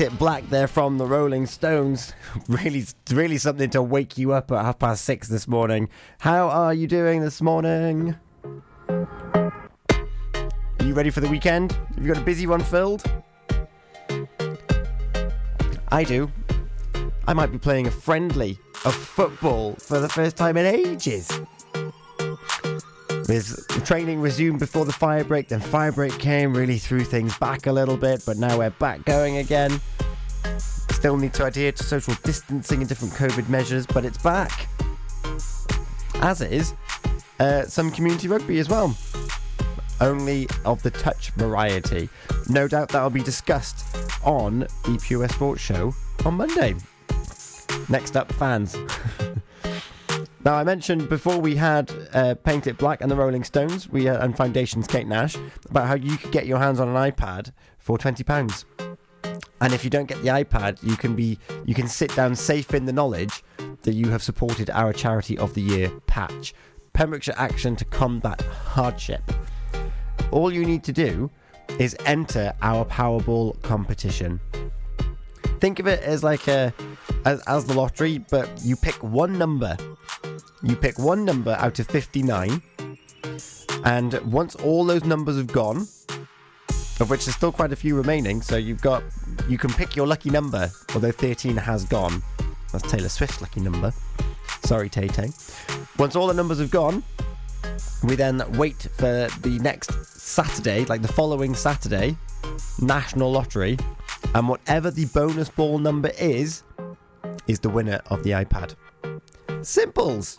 It 0.00 0.18
Black 0.18 0.48
there 0.48 0.66
from 0.66 0.96
the 0.96 1.04
Rolling 1.04 1.44
Stones. 1.44 2.14
Really, 2.48 2.86
really 3.10 3.36
something 3.36 3.68
to 3.70 3.82
wake 3.82 4.16
you 4.16 4.32
up 4.32 4.50
at 4.50 4.64
half 4.64 4.78
past 4.78 5.04
six 5.04 5.28
this 5.28 5.46
morning. 5.46 5.90
How 6.20 6.48
are 6.48 6.72
you 6.72 6.86
doing 6.86 7.20
this 7.20 7.42
morning? 7.42 8.16
Are 8.88 9.52
you 10.80 10.94
ready 10.94 11.10
for 11.10 11.20
the 11.20 11.28
weekend? 11.28 11.72
Have 11.72 11.98
you 11.98 12.14
got 12.14 12.22
a 12.22 12.24
busy 12.24 12.46
one 12.46 12.62
filled? 12.62 13.02
I 15.88 16.04
do. 16.04 16.30
I 17.28 17.34
might 17.34 17.52
be 17.52 17.58
playing 17.58 17.86
a 17.86 17.90
friendly 17.90 18.58
of 18.86 18.94
football 18.94 19.74
for 19.74 20.00
the 20.00 20.08
first 20.08 20.36
time 20.36 20.56
in 20.56 20.64
ages. 20.64 21.30
With 23.30 23.68
training 23.84 24.20
resumed 24.20 24.58
before 24.58 24.84
the 24.84 24.92
fire 24.92 25.22
break, 25.22 25.46
then 25.46 25.60
fire 25.60 25.92
break 25.92 26.18
came, 26.18 26.52
really 26.52 26.78
threw 26.78 27.04
things 27.04 27.38
back 27.38 27.68
a 27.68 27.72
little 27.72 27.96
bit, 27.96 28.24
but 28.26 28.38
now 28.38 28.58
we're 28.58 28.70
back 28.70 29.04
going 29.04 29.36
again. 29.36 29.80
Still 30.58 31.16
need 31.16 31.32
to 31.34 31.46
adhere 31.46 31.70
to 31.70 31.84
social 31.84 32.14
distancing 32.24 32.80
and 32.80 32.88
different 32.88 33.14
COVID 33.14 33.48
measures, 33.48 33.86
but 33.86 34.04
it's 34.04 34.18
back. 34.18 34.66
As 36.16 36.40
is 36.40 36.74
uh, 37.38 37.66
some 37.66 37.92
community 37.92 38.26
rugby 38.26 38.58
as 38.58 38.68
well. 38.68 38.96
Only 40.00 40.48
of 40.64 40.82
the 40.82 40.90
touch 40.90 41.30
variety. 41.36 42.08
No 42.48 42.66
doubt 42.66 42.88
that'll 42.88 43.10
be 43.10 43.22
discussed 43.22 43.96
on 44.24 44.66
the 44.84 45.00
Pure 45.00 45.28
Sports 45.28 45.60
Show 45.60 45.94
on 46.24 46.34
Monday. 46.34 46.74
Next 47.88 48.16
up, 48.16 48.32
fans. 48.32 48.76
Now, 50.42 50.54
I 50.54 50.64
mentioned 50.64 51.10
before 51.10 51.38
we 51.38 51.54
had 51.54 51.92
uh, 52.14 52.34
Paint 52.34 52.66
It 52.66 52.78
Black 52.78 53.02
and 53.02 53.10
the 53.10 53.16
Rolling 53.16 53.44
Stones 53.44 53.90
we 53.90 54.08
uh, 54.08 54.24
and 54.24 54.34
Foundations 54.34 54.86
Kate 54.86 55.06
Nash 55.06 55.36
about 55.68 55.86
how 55.86 55.94
you 55.94 56.16
could 56.16 56.32
get 56.32 56.46
your 56.46 56.58
hands 56.58 56.80
on 56.80 56.88
an 56.88 56.94
iPad 56.94 57.52
for 57.78 57.98
twenty 57.98 58.24
pounds, 58.24 58.64
and 59.60 59.74
if 59.74 59.84
you 59.84 59.90
don't 59.90 60.06
get 60.06 60.22
the 60.22 60.28
iPad, 60.28 60.82
you 60.82 60.96
can 60.96 61.14
be 61.14 61.38
you 61.66 61.74
can 61.74 61.86
sit 61.86 62.14
down 62.16 62.34
safe 62.34 62.72
in 62.72 62.86
the 62.86 62.92
knowledge 62.92 63.44
that 63.82 63.92
you 63.92 64.08
have 64.08 64.22
supported 64.22 64.70
our 64.70 64.94
charity 64.94 65.36
of 65.36 65.52
the 65.52 65.60
year, 65.60 65.90
Patch, 66.06 66.54
Pembrokeshire 66.94 67.34
Action 67.36 67.76
to 67.76 67.84
Combat 67.84 68.40
Hardship. 68.40 69.22
All 70.30 70.50
you 70.50 70.64
need 70.64 70.82
to 70.84 70.92
do 70.92 71.30
is 71.78 71.94
enter 72.06 72.54
our 72.62 72.86
Powerball 72.86 73.60
competition. 73.60 74.40
Think 75.60 75.78
of 75.78 75.86
it 75.86 76.02
as 76.02 76.24
like 76.24 76.48
a 76.48 76.72
as, 77.24 77.42
as 77.46 77.66
the 77.66 77.74
lottery, 77.74 78.18
but 78.18 78.48
you 78.62 78.76
pick 78.76 79.02
one 79.02 79.36
number. 79.38 79.76
You 80.62 80.74
pick 80.76 80.98
one 80.98 81.24
number 81.24 81.56
out 81.58 81.78
of 81.78 81.86
59, 81.86 82.62
and 83.84 84.14
once 84.32 84.54
all 84.56 84.84
those 84.84 85.04
numbers 85.04 85.36
have 85.36 85.46
gone, 85.46 85.86
of 87.00 87.08
which 87.08 87.24
there's 87.24 87.36
still 87.36 87.52
quite 87.52 87.72
a 87.72 87.76
few 87.76 87.96
remaining, 87.96 88.42
so 88.42 88.56
you've 88.56 88.82
got 88.82 89.02
you 89.48 89.58
can 89.58 89.70
pick 89.70 89.96
your 89.96 90.06
lucky 90.06 90.30
number, 90.30 90.70
although 90.94 91.12
13 91.12 91.56
has 91.56 91.84
gone. 91.84 92.22
That's 92.72 92.90
Taylor 92.90 93.08
Swift's 93.08 93.40
lucky 93.40 93.60
number. 93.60 93.92
Sorry, 94.64 94.88
Tay 94.88 95.08
Tay. 95.08 95.30
Once 95.98 96.16
all 96.16 96.26
the 96.26 96.34
numbers 96.34 96.58
have 96.58 96.70
gone, 96.70 97.02
we 98.04 98.16
then 98.16 98.42
wait 98.56 98.88
for 98.94 99.28
the 99.42 99.58
next 99.60 99.92
Saturday, 100.06 100.84
like 100.86 101.02
the 101.02 101.08
following 101.08 101.54
Saturday, 101.54 102.16
National 102.80 103.30
Lottery, 103.30 103.76
and 104.34 104.48
whatever 104.48 104.90
the 104.90 105.06
bonus 105.06 105.48
ball 105.48 105.78
number 105.78 106.10
is, 106.18 106.62
is 107.46 107.60
the 107.60 107.68
winner 107.68 108.00
of 108.06 108.22
the 108.22 108.30
iPad. 108.30 108.74
Simples. 109.62 110.36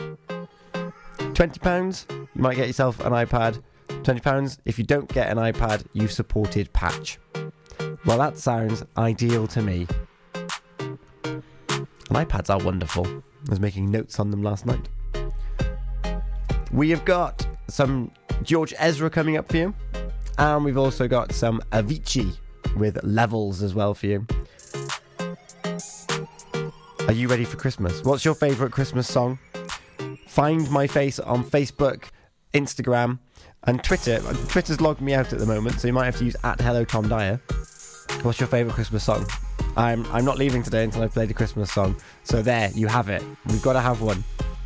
£20, 1.17 2.11
you 2.11 2.27
might 2.35 2.55
get 2.55 2.67
yourself 2.67 2.99
an 3.01 3.13
iPad. 3.13 3.61
£20, 3.89 4.57
if 4.65 4.77
you 4.79 4.85
don't 4.85 5.11
get 5.13 5.29
an 5.29 5.37
iPad, 5.37 5.85
you've 5.93 6.11
supported 6.11 6.71
Patch. 6.73 7.19
Well, 8.05 8.17
that 8.17 8.37
sounds 8.37 8.83
ideal 8.97 9.47
to 9.47 9.61
me. 9.61 9.87
And 10.79 11.43
iPads 12.09 12.49
are 12.49 12.63
wonderful. 12.63 13.05
I 13.07 13.49
was 13.49 13.59
making 13.59 13.89
notes 13.91 14.19
on 14.19 14.31
them 14.31 14.43
last 14.43 14.65
night. 14.65 14.89
We 16.71 16.89
have 16.89 17.05
got 17.05 17.45
some 17.67 18.11
George 18.43 18.73
Ezra 18.77 19.09
coming 19.09 19.37
up 19.37 19.49
for 19.49 19.57
you. 19.57 19.73
And 20.37 20.65
we've 20.65 20.77
also 20.77 21.07
got 21.07 21.31
some 21.33 21.61
Avicii 21.71 22.37
with 22.75 23.03
levels 23.03 23.61
as 23.61 23.73
well 23.73 23.93
for 23.93 24.07
you. 24.07 24.25
Are 27.07 27.13
you 27.13 27.27
ready 27.27 27.45
for 27.45 27.57
Christmas? 27.57 28.03
What's 28.03 28.23
your 28.23 28.35
favourite 28.35 28.71
Christmas 28.71 29.07
song? 29.07 29.39
Find 30.27 30.69
my 30.71 30.87
face 30.87 31.19
on 31.19 31.43
Facebook, 31.43 32.05
Instagram, 32.53 33.19
and 33.63 33.83
Twitter. 33.83 34.19
Twitter's 34.47 34.79
logged 34.79 35.01
me 35.01 35.13
out 35.13 35.33
at 35.33 35.39
the 35.39 35.45
moment, 35.45 35.79
so 35.79 35.87
you 35.87 35.93
might 35.93 36.05
have 36.05 36.17
to 36.17 36.25
use 36.25 36.35
at 36.43 36.61
Hello 36.61 36.85
Tom 36.85 37.09
Dyer. 37.09 37.41
What's 38.23 38.39
your 38.39 38.47
favourite 38.47 38.75
Christmas 38.75 39.03
song? 39.03 39.25
I'm 39.75 40.05
I'm 40.07 40.25
not 40.25 40.37
leaving 40.37 40.63
today 40.63 40.83
until 40.83 41.03
I've 41.03 41.13
played 41.13 41.31
a 41.31 41.33
Christmas 41.33 41.71
song. 41.71 41.95
So 42.23 42.41
there, 42.41 42.69
you 42.73 42.87
have 42.87 43.09
it. 43.09 43.23
We've 43.47 43.61
got 43.61 43.73
to 43.73 43.81
have 43.81 44.01
one. 44.01 44.23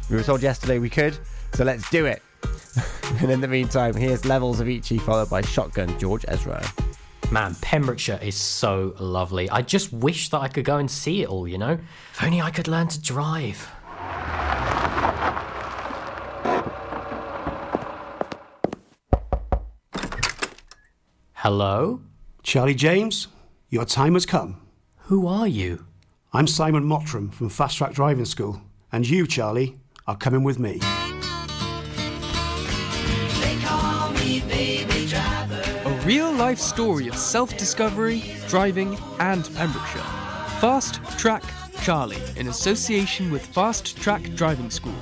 We 0.10 0.16
were 0.16 0.24
told 0.24 0.44
yesterday 0.44 0.78
we 0.78 0.90
could, 0.90 1.18
so 1.54 1.64
let's 1.64 1.90
do 1.90 2.06
it. 2.06 2.22
and 3.22 3.32
in 3.32 3.42
the 3.42 3.48
meantime, 3.48 3.96
here's 3.96 4.26
Levels 4.26 4.62
Avicii 4.62 5.02
followed 5.02 5.30
by 5.30 5.42
Shotgun 5.42 5.98
George 6.00 6.26
Ezra. 6.28 6.64
Man, 7.32 7.56
Pembrokeshire 7.56 8.20
is 8.22 8.36
so 8.36 8.96
lovely. 9.00 9.50
I 9.50 9.62
just 9.62 9.92
wish 9.92 10.30
that 10.30 10.40
I 10.40 10.48
could 10.48 10.64
go 10.64 10.78
and 10.78 10.90
see 10.90 11.22
it 11.24 11.28
all, 11.28 11.48
you 11.48 11.58
know? 11.58 11.80
If 12.14 12.24
only 12.24 12.40
I 12.42 12.52
could 12.52 12.68
learn 12.68 12.88
to 12.90 13.02
drive. 13.02 13.70
Hello? 21.34 22.02
Charlie 22.42 22.74
James, 22.74 23.28
your 23.70 23.86
time 23.86 24.14
has 24.14 24.26
come. 24.26 24.62
Who 25.08 25.28
are 25.28 25.48
you? 25.48 25.86
I'm 26.32 26.48
Simon 26.48 26.84
Mottram 26.86 27.32
from 27.32 27.50
Fast 27.50 27.78
Track 27.78 27.94
Driving 27.94 28.26
School, 28.26 28.62
and 28.92 29.08
you, 29.08 29.28
Charlie, 29.28 29.76
are 30.08 30.16
coming 30.18 30.44
with 30.44 30.58
me. 30.58 30.80
Real 36.06 36.32
life 36.32 36.60
story 36.60 37.08
of 37.08 37.18
self 37.18 37.58
discovery, 37.58 38.22
driving, 38.48 38.96
and 39.20 39.50
Pembrokeshire. 39.56 40.04
Fast 40.62 41.02
Track 41.18 41.44
Charlie 41.82 42.22
in 42.36 42.48
association 42.48 43.32
with 43.32 43.44
Fast 43.46 43.98
Track 43.98 44.22
Driving 44.36 44.70
School. 44.70 44.94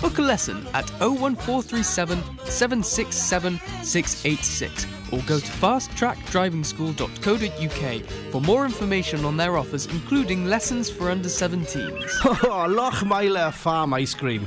Book 0.00 0.18
a 0.18 0.22
lesson 0.22 0.66
at 0.74 0.88
01437 1.00 2.22
767 2.44 3.60
686 3.82 4.86
or 5.12 5.18
go 5.26 5.38
to 5.38 5.46
fasttrackdrivingschool.co.uk 5.46 8.04
for 8.32 8.40
more 8.40 8.64
information 8.64 9.26
on 9.26 9.36
their 9.36 9.58
offers, 9.58 9.86
including 9.86 10.46
lessons 10.46 10.90
for 10.90 11.10
under 11.10 11.28
17s. 11.28 12.10
Oh, 12.24 12.66
Lochmeyler 12.68 13.52
Farm 13.52 13.92
Ice 13.94 14.14
Cream. 14.14 14.46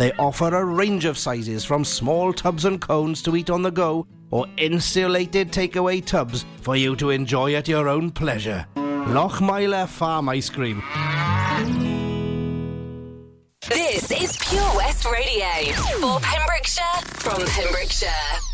They 0.00 0.12
offer 0.12 0.48
a 0.54 0.64
range 0.64 1.04
of 1.04 1.18
sizes 1.18 1.62
from 1.62 1.84
small 1.84 2.32
tubs 2.32 2.64
and 2.64 2.80
cones 2.80 3.20
to 3.20 3.36
eat 3.36 3.50
on 3.50 3.60
the 3.60 3.70
go 3.70 4.06
or 4.30 4.46
insulated 4.56 5.52
takeaway 5.52 6.02
tubs 6.02 6.46
for 6.62 6.74
you 6.74 6.96
to 6.96 7.10
enjoy 7.10 7.54
at 7.54 7.68
your 7.68 7.86
own 7.86 8.10
pleasure. 8.10 8.66
Lochmeyler 8.76 9.86
Farm 9.86 10.30
Ice 10.30 10.48
Cream. 10.48 10.82
This 13.68 14.10
is 14.10 14.38
Pure 14.38 14.72
West 14.74 15.04
Radio 15.04 15.74
for 16.00 16.18
Pembrokeshire 16.20 17.02
from 17.18 17.46
Pembrokeshire. 17.46 18.49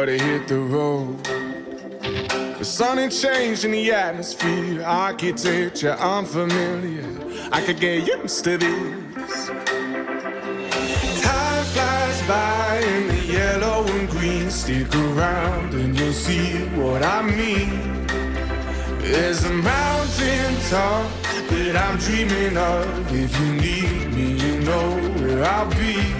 Gotta 0.00 0.16
hit 0.16 0.48
the 0.48 0.58
road. 0.58 1.22
The 2.58 2.64
sun 2.64 2.98
ain't 2.98 3.12
changed 3.12 3.66
in 3.66 3.72
the 3.72 3.92
atmosphere, 3.92 4.82
architecture 4.82 5.92
unfamiliar. 5.92 7.04
I 7.52 7.60
could 7.60 7.78
get 7.78 8.06
used 8.06 8.42
to 8.44 8.56
this. 8.56 9.48
Time 11.20 11.64
flies 11.74 12.22
by 12.26 12.80
in 12.82 13.08
the 13.08 13.22
yellow 13.26 13.84
and 13.88 14.08
green. 14.08 14.50
Stick 14.50 14.94
around 14.94 15.74
and 15.74 15.98
you'll 15.98 16.14
see 16.14 16.64
what 16.80 17.02
I 17.02 17.20
mean. 17.20 18.06
There's 19.00 19.44
a 19.44 19.52
mountain 19.52 20.56
top 20.70 21.10
that 21.50 21.76
I'm 21.76 21.98
dreaming 21.98 22.56
of. 22.56 22.86
If 23.14 23.38
you 23.38 23.52
need 23.52 24.14
me, 24.14 24.32
you 24.44 24.60
know 24.60 24.96
where 25.20 25.44
I'll 25.44 25.68
be. 25.68 26.19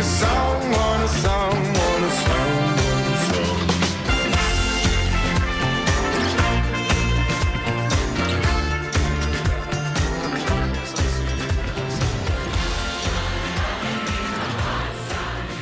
A 0.00 0.02
someone. 0.02 0.80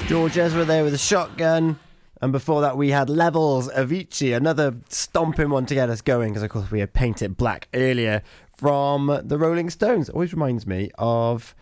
George 0.07 0.39
Ezra 0.39 0.64
there 0.64 0.84
with 0.84 0.95
a 0.95 0.99
shotgun. 0.99 1.78
And 2.22 2.30
before 2.30 2.61
that, 2.61 2.76
we 2.76 2.91
had 2.91 3.11
Levels 3.11 3.68
Avicii, 3.68 4.36
another 4.36 4.76
stomping 4.89 5.51
one 5.51 5.66
to 5.66 5.74
get 5.74 5.91
us 5.91 6.01
going, 6.01 6.30
because 6.30 6.43
of 6.45 6.51
course 6.51 6.70
we 6.70 6.80
had 6.80 6.93
Paint 6.93 7.22
It 7.22 7.36
Black 7.36 7.68
earlier 7.74 8.22
from 8.57 9.20
the 9.24 9.36
Rolling 9.36 9.68
Stones. 9.68 10.09
Always 10.09 10.32
reminds 10.32 10.66
me 10.66 10.91
of 10.97 11.55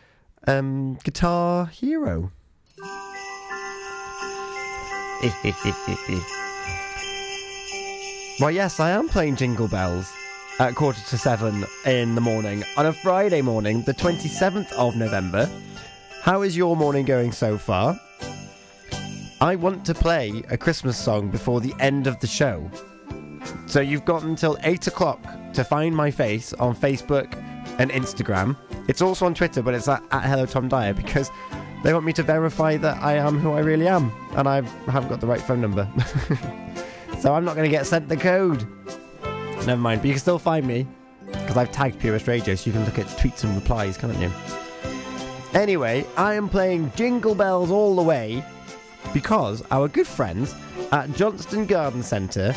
um, 0.46 0.98
Guitar 1.02 1.66
Hero. 1.66 2.30
Well, 8.38 8.50
yes, 8.50 8.80
I 8.80 8.90
am 8.90 9.08
playing 9.08 9.36
Jingle 9.36 9.66
Bells 9.66 10.12
at 10.58 10.74
quarter 10.74 11.00
to 11.08 11.16
seven 11.16 11.64
in 11.86 12.14
the 12.14 12.20
morning 12.20 12.64
on 12.76 12.84
a 12.84 12.92
Friday 12.92 13.40
morning, 13.40 13.82
the 13.82 13.94
27th 13.94 14.70
of 14.72 14.94
November. 14.94 15.48
How 16.22 16.42
is 16.42 16.54
your 16.54 16.76
morning 16.76 17.06
going 17.06 17.32
so 17.32 17.56
far? 17.56 17.98
I 19.40 19.56
want 19.56 19.86
to 19.86 19.94
play 19.94 20.42
a 20.50 20.58
Christmas 20.58 20.98
song 20.98 21.30
before 21.30 21.62
the 21.62 21.74
end 21.80 22.06
of 22.06 22.20
the 22.20 22.26
show. 22.26 22.70
So 23.66 23.80
you've 23.80 24.04
got 24.04 24.22
until 24.22 24.58
8 24.62 24.86
o'clock 24.86 25.22
to 25.54 25.64
find 25.64 25.96
my 25.96 26.10
face 26.10 26.52
on 26.52 26.76
Facebook 26.76 27.34
and 27.78 27.90
Instagram. 27.90 28.54
It's 28.86 29.00
also 29.00 29.24
on 29.24 29.34
Twitter, 29.34 29.62
but 29.62 29.72
it's 29.72 29.88
at, 29.88 30.02
at 30.10 30.24
Hello 30.24 30.44
Tom 30.44 30.68
Dyer 30.68 30.92
because 30.92 31.30
they 31.82 31.92
want 31.92 32.04
me 32.04 32.12
to 32.14 32.22
verify 32.22 32.76
that 32.76 33.02
I 33.02 33.14
am 33.14 33.38
who 33.38 33.52
I 33.52 33.60
really 33.60 33.88
am, 33.88 34.12
and 34.32 34.48
I 34.48 34.62
haven't 34.90 35.08
got 35.08 35.20
the 35.20 35.26
right 35.26 35.40
phone 35.40 35.60
number. 35.60 35.88
so 37.20 37.34
I'm 37.34 37.44
not 37.44 37.54
going 37.54 37.68
to 37.68 37.76
get 37.76 37.86
sent 37.86 38.08
the 38.08 38.16
code. 38.16 38.66
Never 39.66 39.80
mind, 39.80 40.00
but 40.00 40.08
you 40.08 40.14
can 40.14 40.20
still 40.20 40.38
find 40.38 40.66
me 40.66 40.86
because 41.26 41.56
I've 41.56 41.72
tagged 41.72 41.98
Pure 41.98 42.14
West 42.14 42.26
Radio, 42.26 42.54
so 42.54 42.66
you 42.66 42.72
can 42.72 42.84
look 42.84 42.98
at 42.98 43.06
tweets 43.06 43.44
and 43.44 43.54
replies, 43.54 43.96
can't 43.96 44.16
you? 44.18 44.30
Anyway, 45.54 46.04
I 46.16 46.34
am 46.34 46.48
playing 46.48 46.92
Jingle 46.96 47.34
Bells 47.34 47.70
all 47.70 47.96
the 47.96 48.02
way 48.02 48.44
because 49.12 49.62
our 49.70 49.88
good 49.88 50.06
friends 50.06 50.54
at 50.92 51.12
Johnston 51.14 51.66
Garden 51.66 52.02
Centre 52.02 52.54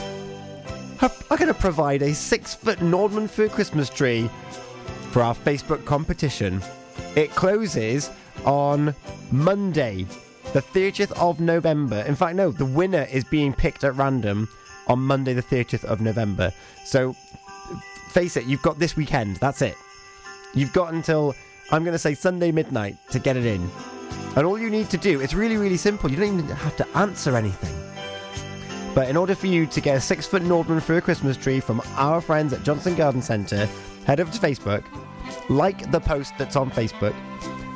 are, 1.02 1.38
going 1.38 1.48
to 1.48 1.54
provide 1.54 2.02
a 2.02 2.14
six 2.14 2.54
foot 2.54 2.80
Nordmann 2.80 3.30
fir 3.30 3.48
Christmas 3.48 3.90
tree 3.90 4.30
for 5.12 5.22
our 5.22 5.34
Facebook 5.34 5.86
competition. 5.86 6.62
It 7.16 7.32
closes 7.32 8.12
on 8.46 8.96
Monday, 9.32 10.06
the 10.54 10.62
30th 10.62 11.12
of 11.14 11.40
November. 11.40 12.02
In 12.02 12.16
fact, 12.16 12.36
no, 12.36 12.52
the 12.52 12.66
winner 12.66 13.08
is 13.12 13.24
being 13.24 13.54
picked 13.54 13.84
at 13.84 13.96
random 13.96 14.48
on 14.88 15.00
Monday, 15.00 15.34
the 15.34 15.44
30th 15.44 15.84
of 15.84 16.02
November. 16.02 16.52
So, 16.86 17.14
face 18.10 18.38
it, 18.38 18.46
you've 18.46 18.62
got 18.62 18.80
this 18.80 18.96
weekend. 18.96 19.38
That's 19.38 19.62
it. 19.62 19.76
You've 20.54 20.74
got 20.74 20.94
until, 20.94 21.36
I'm 21.72 21.84
going 21.84 21.94
to 21.94 22.00
say 22.00 22.16
Sunday 22.16 22.52
midnight 22.52 22.98
to 23.12 23.20
get 23.20 23.38
it 23.38 23.46
in. 23.46 23.70
And 24.36 24.46
all 24.46 24.58
you 24.58 24.70
need 24.70 24.90
to 24.90 24.98
do, 24.98 25.22
it's 25.22 25.34
really, 25.34 25.58
really 25.58 25.78
simple. 25.78 26.10
You 26.10 26.18
don't 26.18 26.40
even 26.40 26.56
have 26.56 26.76
to 26.78 26.88
answer 26.98 27.36
anything. 27.36 27.76
But 28.96 29.08
in 29.08 29.18
order 29.18 29.36
for 29.36 29.48
you 29.48 29.66
to 29.68 29.82
get 29.82 29.98
a 29.98 30.02
six 30.02 30.26
foot 30.26 30.42
Nordmann 30.42 30.82
fir 30.82 31.00
Christmas 31.02 31.38
tree 31.38 31.60
from 31.60 31.82
our 31.96 32.22
friends 32.22 32.54
at 32.54 32.64
Johnston 32.64 32.96
Garden 32.96 33.22
Centre, 33.22 33.68
head 34.06 34.20
over 34.20 34.32
to 34.32 34.40
Facebook, 34.40 34.84
like 35.50 35.92
the 35.92 36.00
post 36.00 36.34
that's 36.38 36.56
on 36.56 36.72
Facebook, 36.72 37.16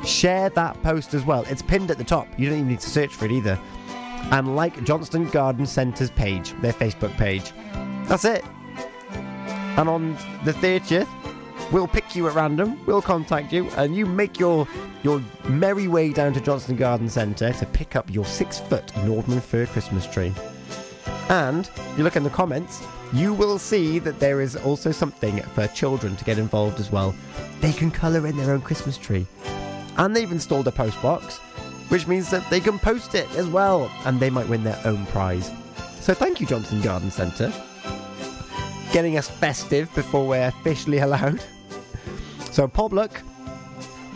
share 0.04 0.48
that 0.50 0.80
post 0.82 1.14
as 1.14 1.24
well. 1.24 1.44
It's 1.48 1.62
pinned 1.62 1.90
at 1.90 1.98
the 1.98 2.04
top. 2.04 2.28
You 2.38 2.48
don't 2.48 2.58
even 2.58 2.68
need 2.68 2.80
to 2.80 2.90
search 2.90 3.10
for 3.14 3.24
it 3.26 3.32
either. 3.32 3.58
and 4.30 4.56
like 4.56 4.84
Johnston 4.84 5.28
Garden 5.28 5.66
Centre's 5.66 6.10
page, 6.10 6.52
their 6.60 6.72
Facebook 6.72 7.14
page. 7.16 7.52
That's 8.06 8.24
it. 8.24 8.44
And 9.76 9.88
on 9.88 10.12
the 10.44 10.52
30th, 10.52 11.08
we'll 11.72 11.88
pick 11.88 12.14
you 12.16 12.28
at 12.28 12.34
random, 12.34 12.78
we'll 12.86 13.02
contact 13.02 13.52
you, 13.52 13.68
and 13.76 13.94
you 13.96 14.06
make 14.06 14.38
your 14.38 14.66
your 15.02 15.22
merry 15.46 15.86
way 15.88 16.12
down 16.12 16.32
to 16.32 16.40
Johnston 16.40 16.76
Garden 16.76 17.10
Centre 17.10 17.52
to 17.52 17.66
pick 17.66 17.94
up 17.96 18.10
your 18.10 18.24
six 18.24 18.58
foot 18.58 18.86
Nordmann 19.04 19.42
fir 19.42 19.66
Christmas 19.66 20.06
tree. 20.06 20.32
And 21.28 21.68
you 21.98 22.04
look 22.04 22.16
in 22.16 22.22
the 22.22 22.30
comments, 22.30 22.82
you 23.12 23.34
will 23.34 23.58
see 23.58 23.98
that 23.98 24.18
there 24.18 24.40
is 24.40 24.56
also 24.56 24.90
something 24.92 25.42
for 25.54 25.66
children 25.68 26.16
to 26.16 26.24
get 26.24 26.38
involved 26.38 26.80
as 26.80 26.90
well. 26.90 27.14
They 27.60 27.72
can 27.72 27.90
colour 27.90 28.26
in 28.26 28.36
their 28.36 28.52
own 28.52 28.62
Christmas 28.62 28.96
tree. 28.96 29.26
And 29.96 30.14
they've 30.14 30.30
installed 30.30 30.66
a 30.68 30.72
post 30.72 31.00
box, 31.00 31.38
which 31.88 32.06
means 32.06 32.30
that 32.30 32.48
they 32.50 32.60
can 32.60 32.78
post 32.78 33.14
it 33.14 33.32
as 33.36 33.46
well, 33.48 33.90
and 34.04 34.18
they 34.18 34.30
might 34.30 34.48
win 34.48 34.64
their 34.64 34.80
own 34.84 35.06
prize. 35.06 35.50
So 36.00 36.14
thank 36.14 36.40
you, 36.40 36.46
Johnston 36.46 36.80
Garden 36.80 37.10
Centre, 37.10 37.52
getting 38.92 39.16
us 39.16 39.28
festive 39.28 39.94
before 39.94 40.26
we're 40.26 40.48
officially 40.48 40.98
allowed. 40.98 41.42
So 42.50 42.68
pop 42.68 42.92
look, 42.92 43.22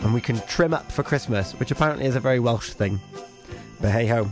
and 0.01 0.13
we 0.13 0.21
can 0.21 0.39
trim 0.41 0.73
up 0.73 0.91
for 0.91 1.03
Christmas, 1.03 1.53
which 1.53 1.71
apparently 1.71 2.05
is 2.05 2.15
a 2.15 2.19
very 2.19 2.39
Welsh 2.39 2.71
thing. 2.71 2.99
But 3.81 3.91
hey 3.91 4.07
ho. 4.07 4.25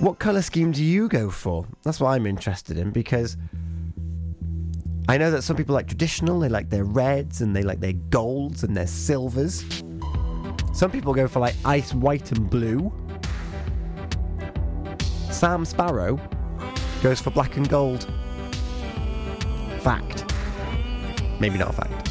What 0.00 0.18
colour 0.18 0.42
scheme 0.42 0.72
do 0.72 0.82
you 0.82 1.08
go 1.08 1.30
for? 1.30 1.66
That's 1.82 2.00
what 2.00 2.10
I'm 2.10 2.26
interested 2.26 2.76
in 2.78 2.90
because 2.90 3.36
I 5.08 5.18
know 5.18 5.30
that 5.30 5.42
some 5.42 5.56
people 5.56 5.74
like 5.74 5.86
traditional, 5.86 6.40
they 6.40 6.48
like 6.48 6.70
their 6.70 6.84
reds 6.84 7.42
and 7.42 7.54
they 7.54 7.62
like 7.62 7.80
their 7.80 7.92
golds 7.92 8.64
and 8.64 8.76
their 8.76 8.86
silvers. 8.86 9.64
Some 10.74 10.90
people 10.90 11.14
go 11.14 11.28
for 11.28 11.38
like 11.38 11.54
ice 11.64 11.94
white 11.94 12.32
and 12.32 12.50
blue. 12.50 12.92
Sam 15.30 15.64
Sparro 15.64 16.20
goes 17.00 17.20
for 17.20 17.30
black 17.30 17.56
and 17.56 17.68
gold. 17.68 18.08
Fact. 19.82 20.24
Maybe 21.38 21.58
not 21.58 21.70
a 21.70 21.72
fact. 21.74 22.08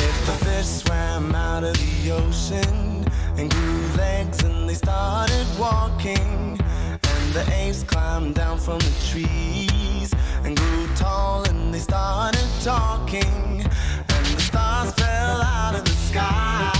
If 0.00 0.26
the 0.26 0.44
fish 0.44 0.66
swam 0.66 1.32
out 1.32 1.62
of 1.62 1.74
the 1.74 2.10
ocean 2.10 3.06
and 3.38 3.48
grew 3.48 3.86
legs 3.96 4.42
and 4.42 4.68
they 4.68 4.74
started 4.74 5.46
walking, 5.60 6.58
and 6.58 7.32
the 7.32 7.44
apes 7.52 7.84
climbed 7.84 8.34
down 8.34 8.58
from 8.58 8.80
the 8.80 8.94
trees 9.08 10.12
and 10.44 10.56
grew 10.56 10.88
tall 10.96 11.48
and 11.48 11.72
they 11.72 11.78
started 11.78 12.46
talking, 12.64 13.62
and 13.62 14.26
the 14.26 14.40
stars 14.40 14.92
fell 14.94 15.40
out 15.40 15.76
of 15.76 15.84
the 15.84 15.90
sky, 15.90 16.79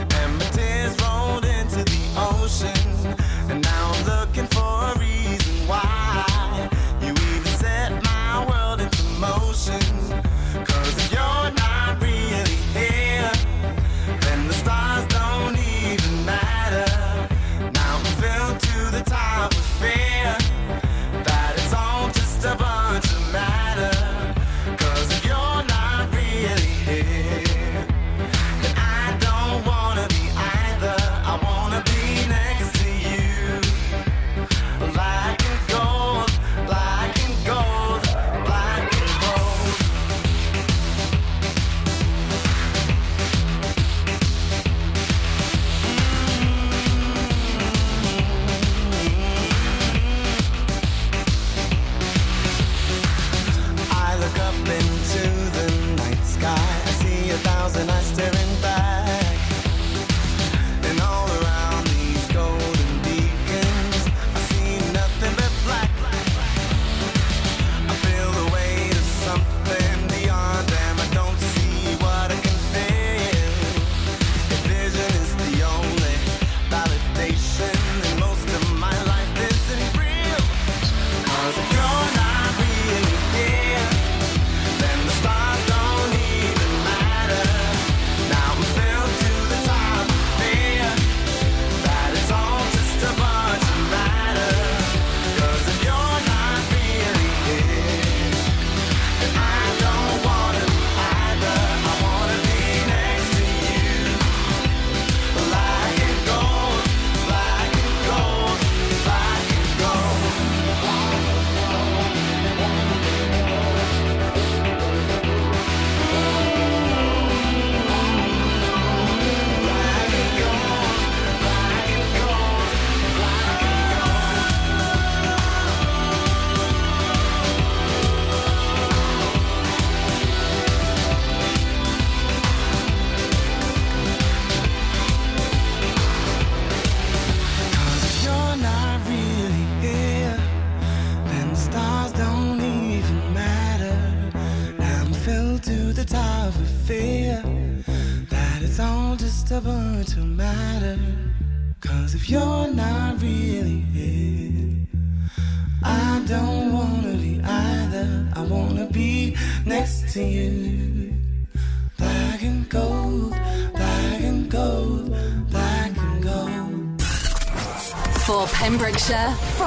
and 0.00 0.38
my 0.38 0.44
tears 0.56 0.94
rolled 1.02 1.44
into 1.44 1.84
the 1.84 2.02
ocean, 2.16 3.16
and 3.50 3.62
now 3.62 3.92
I'm 3.92 4.04
looking 4.06 4.47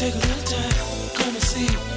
Take 0.00 0.14
a 0.14 0.16
little 0.16 0.42
time, 0.44 1.10
come 1.12 1.34
and 1.34 1.42
see, 1.42 1.89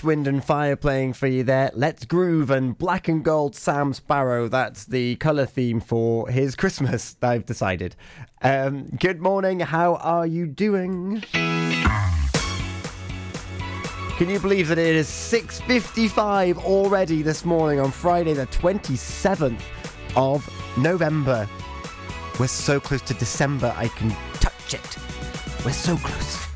Earth, 0.00 0.04
Wind 0.04 0.26
and 0.26 0.42
Fire 0.42 0.76
playing 0.76 1.12
for 1.12 1.26
you 1.26 1.42
there. 1.42 1.70
Let's 1.74 2.06
Groove 2.06 2.50
and 2.50 2.78
Black 2.78 3.06
and 3.06 3.22
Gold 3.22 3.54
Sam 3.54 3.92
Sparro. 3.92 4.48
That's 4.48 4.86
the 4.86 5.16
colour 5.16 5.44
theme 5.44 5.78
for 5.78 6.26
his 6.28 6.56
Christmas, 6.56 7.18
I've 7.22 7.44
decided. 7.44 7.96
Um, 8.40 8.86
good 8.98 9.20
morning, 9.20 9.60
how 9.60 9.96
are 9.96 10.26
you 10.26 10.46
doing? 10.46 11.22
Can 14.16 14.30
you 14.30 14.38
believe 14.38 14.68
that 14.68 14.78
it 14.78 14.96
is 14.96 15.06
6.55 15.08 16.56
already 16.64 17.20
this 17.20 17.44
morning 17.44 17.78
on 17.78 17.90
Friday 17.90 18.32
the 18.32 18.46
27th 18.46 19.60
of 20.16 20.48
November? 20.78 21.46
We're 22.38 22.46
so 22.46 22.80
close 22.80 23.02
to 23.02 23.14
December, 23.14 23.74
I 23.76 23.88
can 23.88 24.16
touch 24.34 24.72
it. 24.72 24.96
We're 25.64 25.72
so 25.72 25.98
close. 25.98 26.49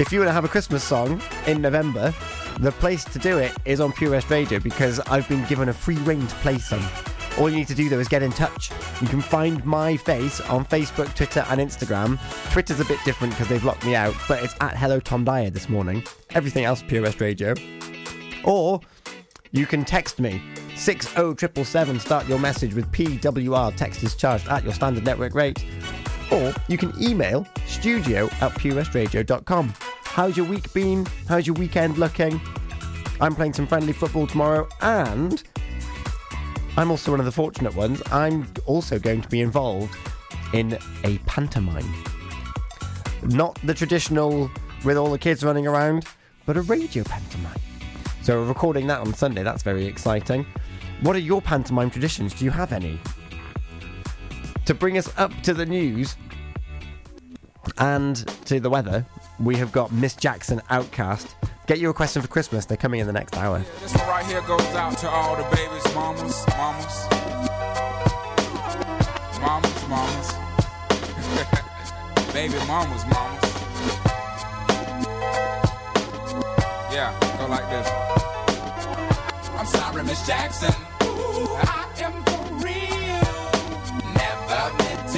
If 0.00 0.10
you 0.10 0.20
want 0.20 0.30
to 0.30 0.32
have 0.32 0.46
a 0.46 0.48
Christmas 0.48 0.82
song 0.82 1.20
in 1.46 1.60
November, 1.60 2.14
the 2.60 2.72
place 2.72 3.04
to 3.04 3.18
do 3.18 3.36
it 3.36 3.52
is 3.66 3.78
on 3.78 3.92
Pure 3.92 4.12
West 4.12 4.30
Radio 4.30 4.58
because 4.58 5.00
I've 5.00 5.28
been 5.28 5.44
given 5.44 5.68
a 5.68 5.72
free 5.72 5.96
reign 5.96 6.26
to 6.26 6.34
play 6.36 6.58
some. 6.58 6.82
All 7.38 7.50
you 7.50 7.56
need 7.56 7.68
to 7.68 7.74
do 7.74 7.90
though 7.90 7.98
is 7.98 8.08
get 8.08 8.22
in 8.22 8.30
touch. 8.30 8.70
You 9.02 9.06
can 9.06 9.20
find 9.20 9.62
my 9.66 9.98
face 9.98 10.40
on 10.40 10.64
Facebook, 10.64 11.14
Twitter, 11.14 11.44
and 11.50 11.60
Instagram. 11.60 12.18
Twitter's 12.52 12.80
a 12.80 12.86
bit 12.86 13.00
different 13.04 13.34
because 13.34 13.48
they've 13.48 13.64
locked 13.64 13.84
me 13.84 13.94
out, 13.94 14.14
but 14.28 14.42
it's 14.42 14.54
at 14.62 14.78
Hello 14.78 14.98
Tom 14.98 15.24
Dyer 15.24 15.50
this 15.50 15.68
morning. 15.68 16.02
Everything 16.30 16.64
else 16.64 16.82
Pure 16.82 17.02
West 17.02 17.20
Radio. 17.20 17.54
Or 18.44 18.80
you 19.50 19.66
can 19.66 19.84
text 19.84 20.18
me 20.18 20.42
60777. 20.74 22.00
Start 22.00 22.26
your 22.26 22.38
message 22.38 22.72
with 22.72 22.90
PWR. 22.92 23.76
Text 23.76 24.02
is 24.02 24.14
charged 24.14 24.48
at 24.48 24.64
your 24.64 24.72
standard 24.72 25.04
network 25.04 25.34
rate. 25.34 25.62
Or 26.32 26.54
you 26.66 26.78
can 26.78 26.92
email 27.00 27.46
studio 27.66 28.24
at 28.40 28.52
purewestradio.com. 28.52 29.74
How's 30.04 30.36
your 30.36 30.46
week 30.46 30.72
been? 30.72 31.06
How's 31.28 31.46
your 31.46 31.54
weekend 31.54 31.98
looking? 31.98 32.40
I'm 33.20 33.34
playing 33.34 33.52
some 33.52 33.66
friendly 33.66 33.92
football 33.92 34.26
tomorrow 34.26 34.66
and 34.80 35.42
I'm 36.76 36.90
also 36.90 37.10
one 37.10 37.20
of 37.20 37.26
the 37.26 37.32
fortunate 37.32 37.74
ones. 37.74 38.02
I'm 38.10 38.50
also 38.64 38.98
going 38.98 39.20
to 39.20 39.28
be 39.28 39.42
involved 39.42 39.94
in 40.54 40.78
a 41.04 41.18
pantomime. 41.18 41.84
Not 43.24 43.58
the 43.62 43.74
traditional 43.74 44.50
with 44.84 44.96
all 44.96 45.10
the 45.10 45.18
kids 45.18 45.44
running 45.44 45.66
around, 45.66 46.06
but 46.46 46.56
a 46.56 46.62
radio 46.62 47.04
pantomime. 47.04 47.60
So 48.22 48.40
we're 48.40 48.48
recording 48.48 48.86
that 48.86 49.00
on 49.00 49.12
Sunday. 49.12 49.42
That's 49.42 49.62
very 49.62 49.84
exciting. 49.84 50.46
What 51.02 51.14
are 51.14 51.20
your 51.20 51.42
pantomime 51.42 51.90
traditions? 51.90 52.32
Do 52.32 52.44
you 52.44 52.50
have 52.50 52.72
any? 52.72 52.98
To 54.66 54.74
bring 54.74 54.96
us 54.96 55.12
up 55.18 55.32
to 55.42 55.54
the 55.54 55.66
news 55.66 56.16
and 57.78 58.16
to 58.46 58.60
the 58.60 58.70
weather, 58.70 59.04
we 59.40 59.56
have 59.56 59.72
got 59.72 59.90
Miss 59.92 60.14
Jackson 60.14 60.60
Outkast. 60.70 61.34
Get 61.66 61.80
you 61.80 61.90
a 61.90 61.94
question 61.94 62.22
for 62.22 62.28
Christmas. 62.28 62.64
They're 62.64 62.76
coming 62.76 63.00
in 63.00 63.06
the 63.06 63.12
next 63.12 63.36
hour. 63.36 63.64
This 63.80 63.94
one 63.96 64.08
right 64.08 64.24
here 64.24 64.40
goes 64.42 64.60
out 64.74 64.96
to 64.98 65.08
all 65.08 65.36
the 65.36 65.42
babies, 65.56 65.94
mamas, 65.94 66.44
mamas. 66.56 67.08
Mamas, 69.40 69.88
mamas. 69.88 70.32
Baby 72.32 72.54
mamas, 72.66 73.04
mamas. 73.06 73.42
Yeah, 76.92 77.12
go 77.38 77.46
like 77.48 77.68
this. 77.68 77.88
I'm 79.58 79.66
sorry, 79.66 80.04
Miss 80.04 80.26
Jackson. 80.26 80.91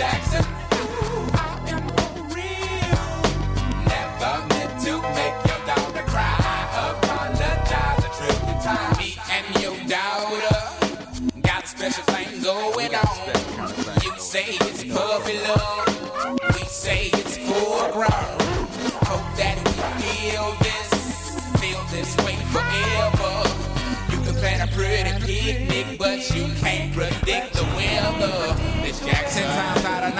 Jackson. 0.00 0.42
I 1.36 1.60
real. 2.32 3.04
Never 3.84 4.34
meant 4.48 4.72
to 4.86 4.92
make 5.12 5.36
your 5.44 5.60
daughter 5.68 6.04
cry. 6.08 6.40
Apologize. 6.88 8.08
Me 8.96 9.08
and 9.30 9.46
your 9.60 9.76
daughter 9.86 10.56
got 11.42 11.68
special 11.68 12.02
going 12.42 12.94
on. 12.94 13.12
You 14.02 14.12
say 14.16 14.46
it's 14.48 14.84
puppy 14.84 15.36
love. 15.44 15.84
We 16.54 16.64
say 16.64 17.10
it's 17.12 17.36
full. 17.36 17.92
Hope 19.04 19.28
that 19.36 19.56
we 19.66 19.72
feel 20.00 20.48
this, 20.64 20.88
feel 21.60 21.82
this 21.92 22.16
way 22.24 22.36
forever. 22.48 23.32
You 24.10 24.18
can 24.24 24.34
plan 24.40 24.66
a 24.66 24.72
pretty 24.72 25.12
picnic, 25.26 25.98
but 25.98 26.18
you 26.34 26.48
can't 26.54 26.90
predict 26.94 27.52
the 27.52 27.64
weather. 27.76 28.79
Jackson. 29.04 29.42
Ten 29.42 29.74
times 29.74 29.84
out 29.84 30.04
of 30.04 30.14
nine. 30.14 30.19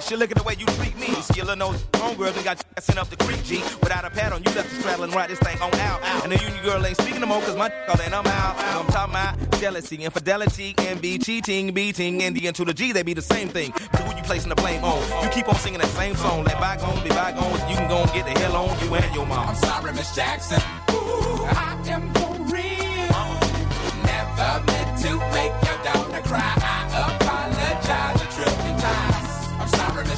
She 0.00 0.16
look 0.16 0.30
at 0.30 0.36
the 0.36 0.44
way 0.44 0.54
you 0.58 0.66
treat 0.66 0.96
me. 0.98 1.08
Skillin' 1.22 1.58
no 1.58 1.70
homegirl 1.92 2.34
done 2.34 2.44
got 2.44 2.58
you 2.58 2.82
sent 2.82 2.98
up 2.98 3.08
the 3.08 3.16
creek, 3.16 3.42
G. 3.44 3.62
Without 3.82 4.04
a 4.04 4.10
pad 4.10 4.32
on, 4.32 4.42
you 4.42 4.50
left 4.52 4.70
the 4.70 5.02
and 5.02 5.14
ride 5.14 5.30
this 5.30 5.38
thing 5.40 5.60
on 5.60 5.74
out. 5.74 6.00
And 6.22 6.32
the 6.32 6.38
union 6.38 6.62
girl 6.62 6.84
ain't 6.86 6.96
speaking 6.96 7.20
no 7.20 7.26
more, 7.26 7.40
cause 7.40 7.56
my 7.56 7.70
all 7.88 8.00
and 8.00 8.14
I'm 8.14 8.26
out. 8.26 8.56
I'm 8.58 8.86
talking 8.86 9.14
about 9.14 9.60
jealousy, 9.60 9.96
infidelity, 9.96 10.74
envy, 10.78 11.18
cheating, 11.18 11.72
beating, 11.72 12.22
and 12.22 12.36
the 12.36 12.46
N 12.46 12.54
to 12.54 12.64
the 12.64 12.74
G, 12.74 12.92
they 12.92 13.02
be 13.02 13.14
the 13.14 13.22
same 13.22 13.48
thing. 13.48 13.72
So 13.96 14.02
who 14.04 14.16
you 14.16 14.22
placing 14.22 14.50
the 14.50 14.56
blame 14.56 14.84
on? 14.84 15.00
You 15.24 15.30
keep 15.30 15.48
on 15.48 15.56
singing 15.56 15.80
that 15.80 15.88
same 15.90 16.14
song. 16.16 16.44
Let 16.44 16.60
bygones 16.60 17.00
be 17.02 17.10
bygones. 17.10 17.60
You 17.70 17.76
can 17.76 17.88
go 17.88 18.02
and 18.02 18.12
get 18.12 18.24
the 18.24 18.38
hell 18.40 18.56
on 18.56 18.78
you 18.84 18.94
and 18.94 19.14
your 19.14 19.26
mom. 19.26 19.48
I'm 19.48 19.54
sorry, 19.56 19.92
Miss 19.92 20.14
Jackson. 20.14 20.60
Ooh, 20.90 21.44
I 21.44 21.78
am 21.86 22.12
for 22.14 22.34
real. 22.54 23.12
Never 24.04 24.64
meant 24.66 24.98
to 25.02 25.16
make 25.34 25.54
your 25.66 25.78
daughter 25.84 26.22
cry. 26.28 26.61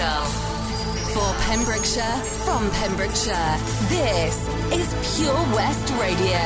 Spittle. 0.00 0.24
For 1.12 1.34
Pembrokeshire, 1.42 2.16
from 2.46 2.70
Pembrokeshire, 2.70 3.58
this 3.88 4.48
is 4.72 5.18
Pure 5.18 5.34
West 5.54 5.92
Radio. 6.00 6.40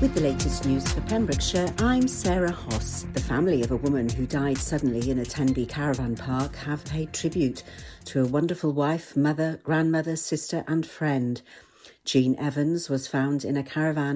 With 0.00 0.14
the 0.14 0.22
latest 0.22 0.64
news 0.64 0.90
for 0.90 1.02
Pembrokeshire, 1.02 1.70
I'm 1.80 2.08
Sarah 2.08 2.50
Hoss. 2.50 3.04
The 3.12 3.20
family 3.20 3.62
of 3.62 3.72
a 3.72 3.76
woman 3.76 4.08
who 4.08 4.24
died 4.24 4.56
suddenly 4.56 5.10
in 5.10 5.18
a 5.18 5.26
Tenby 5.26 5.66
caravan 5.66 6.16
park 6.16 6.56
have 6.56 6.82
paid 6.86 7.12
tribute 7.12 7.62
to 8.06 8.22
a 8.22 8.26
wonderful 8.26 8.72
wife, 8.72 9.14
mother, 9.18 9.60
grandmother, 9.64 10.16
sister, 10.16 10.64
and 10.66 10.86
friend. 10.86 11.42
Jean 12.06 12.34
Evans 12.38 12.88
was 12.88 13.06
found 13.06 13.44
in 13.44 13.56
a 13.58 13.62
caravan 13.62 14.08